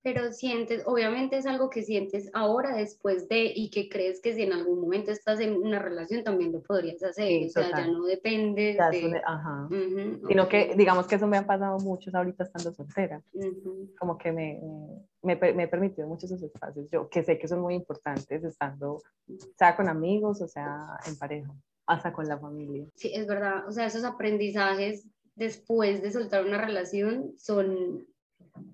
pero 0.05 0.33
sientes, 0.33 0.83
obviamente 0.85 1.39
es 1.39 1.47
algo 1.47 1.71
que 1.71 1.83
sientes 1.83 2.29
ahora 2.35 2.77
después 2.77 3.27
de 3.27 3.51
y 3.55 3.71
que 3.71 3.89
crees 3.89 4.21
que 4.21 4.35
si 4.35 4.43
en 4.43 4.53
algún 4.53 4.79
momento 4.83 5.11
estás 5.11 5.41
en 5.41 5.57
una 5.57 5.79
relación 5.79 6.23
también 6.23 6.53
lo 6.53 6.63
podrías 6.63 7.03
hacer, 7.03 7.47
o 7.47 7.49
sea, 7.49 7.71
ya 7.71 7.87
no 7.87 8.05
depende 8.05 8.77
de... 8.93 9.23
ajá. 9.25 9.67
Sino 10.29 10.47
que 10.47 10.75
digamos 10.77 11.07
que 11.07 11.15
eso 11.15 11.27
me 11.27 11.39
ha 11.39 11.47
pasado 11.47 11.79
mucho 11.79 12.11
ahorita 12.13 12.45
estando 12.45 12.71
soltera, 12.75 13.23
como 13.99 14.19
que 14.19 14.31
me, 14.31 14.61
me, 15.23 15.37
me, 15.37 15.63
he 15.63 15.69
permitido 15.69 16.07
muchos 16.07 16.31
esos 16.31 16.43
espacios, 16.53 16.87
yo 16.93 17.09
que 17.09 17.23
sé 17.23 17.39
que 17.39 17.49
son 17.49 17.63
muy 17.63 17.73
importantes 17.73 18.45
estando, 18.45 19.01
sea 19.57 19.75
con 19.75 19.89
amigos 19.89 20.43
o 20.43 20.47
sea 20.47 20.99
en 21.07 21.17
pareja, 21.17 21.51
hasta 21.87 22.13
con 22.13 22.29
la 22.29 22.39
familia. 22.39 22.85
Sí, 22.95 23.11
es 23.15 23.27
verdad, 23.27 23.67
o 23.67 23.73
sea, 23.73 23.87
esos 23.87 24.05
aprendizajes 24.05 25.07
después 25.35 26.03
de 26.03 26.13
soltar 26.13 26.45
una 26.45 26.61
relación 26.61 27.33
son 27.39 28.07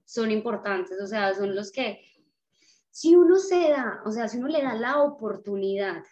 son 0.04 0.30
importantes, 0.30 1.00
o 1.00 1.06
sea, 1.06 1.34
son 1.34 1.54
los 1.54 1.70
que, 1.70 2.00
si 2.90 3.14
uno 3.14 3.36
se 3.36 3.70
da, 3.70 4.02
o 4.04 4.10
sea, 4.10 4.28
si 4.28 4.38
uno 4.38 4.48
le 4.48 4.62
da 4.62 4.74
la 4.74 5.02
oportunidad 5.02 6.02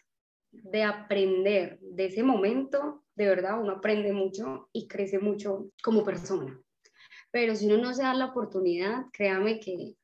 de 0.50 0.84
aprender 0.84 1.78
de 1.80 2.06
ese 2.06 2.22
momento, 2.22 3.04
de 3.14 3.26
verdad 3.26 3.60
uno 3.60 3.72
aprende 3.72 4.12
mucho 4.12 4.68
y 4.72 4.86
crece 4.86 5.18
mucho 5.18 5.70
como 5.82 6.04
persona. 6.04 6.58
Pero 7.30 7.54
si 7.54 7.66
uno 7.66 7.78
no 7.78 7.94
se 7.94 8.02
da 8.02 8.14
la 8.14 8.26
oportunidad, 8.26 9.06
créame 9.12 9.60
que 9.60 9.96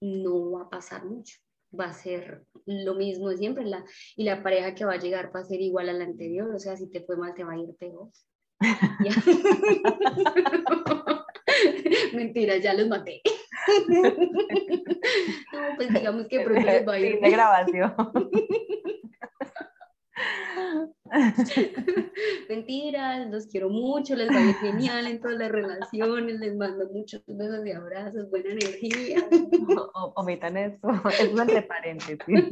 no 0.00 0.52
va 0.52 0.62
a 0.62 0.70
pasar 0.70 1.04
mucho. 1.04 1.38
Va 1.78 1.86
a 1.86 1.92
ser 1.92 2.46
lo 2.66 2.94
mismo 2.94 3.30
siempre 3.32 3.64
la, 3.64 3.84
y 4.16 4.24
la 4.24 4.42
pareja 4.42 4.74
que 4.74 4.84
va 4.84 4.94
a 4.94 4.98
llegar 4.98 5.34
va 5.34 5.40
a 5.40 5.44
ser 5.44 5.60
igual 5.60 5.88
a 5.88 5.92
la 5.92 6.04
anterior. 6.04 6.54
O 6.54 6.58
sea, 6.58 6.76
si 6.76 6.88
te 6.88 7.02
fue 7.02 7.16
mal, 7.16 7.34
te 7.34 7.44
va 7.44 7.54
a 7.54 7.58
ir 7.58 7.74
peor. 7.78 8.10
Mentira, 12.14 12.56
ya 12.56 12.74
los 12.74 12.88
maté. 12.88 13.20
no, 13.88 14.02
pues 15.76 15.92
digamos 15.92 16.26
que 16.28 16.40
pronto 16.40 16.60
les 16.60 16.86
va 16.86 16.94
a 16.94 16.98
ir. 16.98 17.20
de 17.20 17.30
grabación. 17.30 17.94
Mentiras, 22.48 23.28
los 23.30 23.46
quiero 23.46 23.70
mucho, 23.70 24.14
les 24.16 24.28
va 24.28 24.36
a 24.36 24.44
ir 24.44 24.54
genial 24.56 25.06
en 25.06 25.20
todas 25.20 25.38
las 25.38 25.50
relaciones, 25.50 26.38
les 26.38 26.56
mando 26.56 26.88
muchos 26.90 27.22
besos 27.26 27.66
y 27.66 27.72
abrazos, 27.72 28.28
buena 28.30 28.50
energía. 28.50 29.26
omitan 30.14 30.56
esto, 30.56 30.88
es 31.08 31.20
entre 31.20 31.62
paréntesis. 31.62 32.44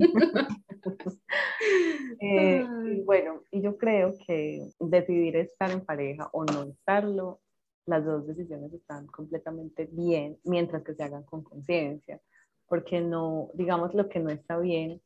Eh, 2.20 2.66
bueno, 3.04 3.42
y 3.50 3.60
yo 3.62 3.76
creo 3.76 4.14
que 4.26 4.70
decidir 4.78 5.36
estar 5.36 5.70
en 5.70 5.84
pareja 5.84 6.28
o 6.32 6.44
no 6.44 6.64
estarlo 6.64 7.40
las 7.86 8.04
dos 8.04 8.26
decisiones 8.26 8.72
están 8.72 9.06
completamente 9.06 9.88
bien 9.90 10.38
mientras 10.44 10.82
que 10.82 10.94
se 10.94 11.02
hagan 11.02 11.22
con 11.24 11.42
conciencia, 11.42 12.20
porque 12.66 13.00
no, 13.00 13.50
digamos, 13.54 13.94
lo 13.94 14.08
que 14.08 14.18
no 14.20 14.30
está 14.30 14.58
bien 14.58 15.00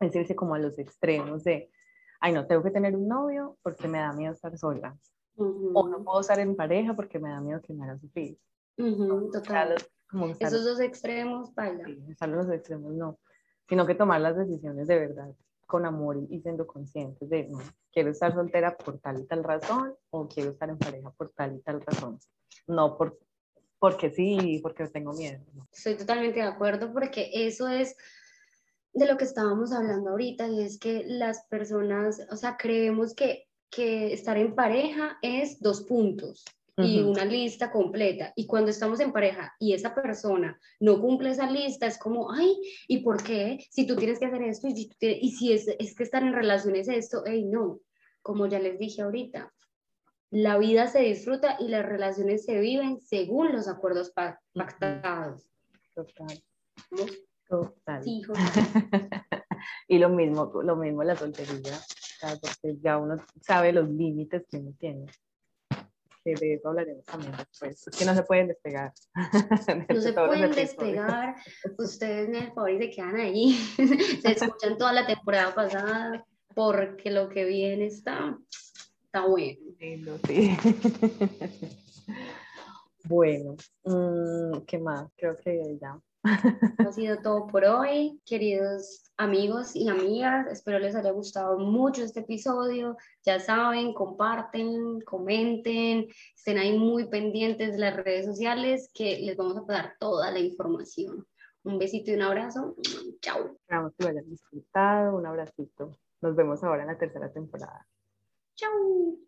es 0.00 0.14
irse 0.14 0.36
como 0.36 0.54
a 0.54 0.58
los 0.58 0.78
extremos 0.78 1.44
de, 1.44 1.70
ay, 2.20 2.32
no, 2.32 2.46
tengo 2.46 2.62
que 2.62 2.70
tener 2.70 2.96
un 2.96 3.08
novio 3.08 3.56
porque 3.62 3.88
me 3.88 3.98
da 3.98 4.12
miedo 4.12 4.32
estar 4.32 4.56
sola, 4.58 4.96
o 5.36 5.88
no 5.88 6.02
puedo 6.02 6.20
estar 6.20 6.38
en 6.40 6.56
pareja 6.56 6.94
porque 6.94 7.18
me 7.18 7.30
da 7.30 7.40
miedo 7.40 7.62
que 7.62 7.72
me 7.72 7.84
haga 7.84 7.98
sufrir. 7.98 8.36
total. 9.32 9.76
Esos 10.40 10.64
dos 10.64 10.80
extremos, 10.80 11.54
baila. 11.54 11.84
Sí, 11.84 12.26
los 12.26 12.50
extremos 12.50 12.92
no, 12.94 13.18
sino 13.68 13.86
que 13.86 13.94
tomar 13.94 14.20
las 14.20 14.36
decisiones 14.36 14.88
de 14.88 14.98
verdad 14.98 15.34
con 15.68 15.84
amor 15.84 16.16
y 16.30 16.40
siendo 16.40 16.66
conscientes 16.66 17.28
de, 17.28 17.46
no, 17.46 17.58
quiero 17.92 18.10
estar 18.10 18.32
soltera 18.32 18.74
por 18.76 18.98
tal 19.00 19.20
y 19.20 19.26
tal 19.26 19.44
razón 19.44 19.94
o 20.10 20.26
quiero 20.26 20.50
estar 20.50 20.70
en 20.70 20.78
pareja 20.78 21.10
por 21.10 21.28
tal 21.30 21.56
y 21.56 21.60
tal 21.60 21.82
razón. 21.82 22.18
No 22.66 22.96
por, 22.96 23.18
porque 23.78 24.10
sí, 24.10 24.60
porque 24.62 24.88
tengo 24.88 25.12
miedo. 25.12 25.44
Estoy 25.70 25.94
totalmente 25.94 26.40
de 26.40 26.46
acuerdo 26.46 26.90
porque 26.90 27.30
eso 27.34 27.68
es 27.68 27.96
de 28.94 29.06
lo 29.06 29.18
que 29.18 29.24
estábamos 29.24 29.70
hablando 29.72 30.10
ahorita 30.10 30.48
y 30.48 30.62
es 30.62 30.78
que 30.78 31.04
las 31.06 31.44
personas, 31.48 32.26
o 32.30 32.36
sea, 32.36 32.56
creemos 32.56 33.14
que, 33.14 33.46
que 33.70 34.14
estar 34.14 34.38
en 34.38 34.54
pareja 34.54 35.18
es 35.20 35.60
dos 35.60 35.82
puntos 35.82 36.46
y 36.78 37.02
una 37.02 37.24
lista 37.24 37.70
completa. 37.70 38.32
Y 38.36 38.46
cuando 38.46 38.70
estamos 38.70 39.00
en 39.00 39.12
pareja 39.12 39.54
y 39.58 39.72
esa 39.72 39.94
persona 39.94 40.58
no 40.80 41.00
cumple 41.00 41.30
esa 41.30 41.50
lista, 41.50 41.86
es 41.86 41.98
como, 41.98 42.30
ay, 42.32 42.56
¿y 42.86 42.98
por 42.98 43.22
qué? 43.22 43.58
Si 43.70 43.86
tú 43.86 43.96
tienes 43.96 44.18
que 44.18 44.26
hacer 44.26 44.42
esto 44.42 44.68
y 44.68 44.74
si, 44.74 44.90
y 45.00 45.30
si 45.32 45.52
es, 45.52 45.68
es, 45.78 45.94
que 45.94 46.02
estar 46.02 46.22
en 46.22 46.32
relaciones 46.32 46.88
esto, 46.88 47.22
hey, 47.26 47.44
no. 47.44 47.80
Como 48.22 48.46
ya 48.46 48.58
les 48.58 48.78
dije 48.78 49.02
ahorita, 49.02 49.52
la 50.30 50.58
vida 50.58 50.86
se 50.88 51.00
disfruta 51.00 51.56
y 51.58 51.68
las 51.68 51.84
relaciones 51.84 52.44
se 52.44 52.60
viven 52.60 53.00
según 53.00 53.52
los 53.52 53.68
acuerdos 53.68 54.12
pactados. 54.52 55.48
Total. 55.94 56.42
Total. 57.48 58.04
Sí, 58.04 58.22
y 59.88 59.98
lo 59.98 60.10
mismo, 60.10 60.52
lo 60.62 60.76
mismo 60.76 61.02
la 61.02 61.16
soltería, 61.16 61.78
porque 62.20 62.76
ya 62.82 62.98
uno 62.98 63.16
sabe 63.40 63.72
los 63.72 63.88
límites 63.88 64.44
que 64.50 64.58
uno 64.58 64.74
tiene 64.78 65.06
de 66.24 66.54
eso 66.54 66.68
hablaremos 66.68 67.04
también 67.04 67.32
después, 67.36 67.84
que 67.98 68.04
no 68.04 68.14
se 68.14 68.22
pueden 68.22 68.48
despegar. 68.48 68.92
No 69.88 70.00
se 70.00 70.12
pueden 70.12 70.50
despegar, 70.52 71.36
ustedes 71.78 72.28
me 72.28 72.52
favor 72.52 72.70
y 72.70 72.78
se 72.78 72.90
quedan 72.90 73.16
ahí, 73.16 73.52
se 74.22 74.32
escuchan 74.32 74.76
toda 74.78 74.92
la 74.92 75.06
temporada 75.06 75.54
pasada, 75.54 76.24
porque 76.54 77.10
lo 77.10 77.28
que 77.28 77.44
viene 77.44 77.86
está, 77.86 78.38
está 79.04 79.26
bueno. 79.26 79.58
sí. 80.26 80.56
Bueno, 83.04 83.56
mm, 83.84 84.66
¿qué 84.66 84.78
más? 84.78 85.08
Creo 85.16 85.38
que 85.38 85.78
ya. 85.80 85.98
Ha 86.24 86.92
sido 86.92 87.18
todo 87.18 87.46
por 87.46 87.64
hoy, 87.64 88.20
queridos 88.24 89.10
amigos 89.16 89.74
y 89.74 89.88
amigas. 89.88 90.46
Espero 90.48 90.78
les 90.78 90.94
haya 90.94 91.10
gustado 91.10 91.58
mucho 91.58 92.02
este 92.02 92.20
episodio. 92.20 92.96
Ya 93.24 93.40
saben, 93.40 93.94
comparten, 93.94 95.00
comenten, 95.02 96.08
estén 96.34 96.58
ahí 96.58 96.78
muy 96.78 97.08
pendientes 97.08 97.72
de 97.72 97.78
las 97.78 97.96
redes 97.96 98.26
sociales 98.26 98.90
que 98.94 99.18
les 99.20 99.36
vamos 99.36 99.58
a 99.58 99.72
dar 99.72 99.96
toda 99.98 100.30
la 100.30 100.38
información. 100.38 101.26
Un 101.64 101.78
besito 101.78 102.10
y 102.10 102.14
un 102.14 102.22
abrazo. 102.22 102.74
Chao. 103.20 103.56
Esperamos 103.60 103.92
que 103.96 104.04
lo 104.04 104.10
hayan 104.10 104.30
disfrutado. 104.30 105.16
Un 105.16 105.26
abracito. 105.26 105.96
Nos 106.20 106.34
vemos 106.34 106.62
ahora 106.62 106.82
en 106.82 106.88
la 106.88 106.98
tercera 106.98 107.32
temporada. 107.32 107.86
Chao. 108.54 109.27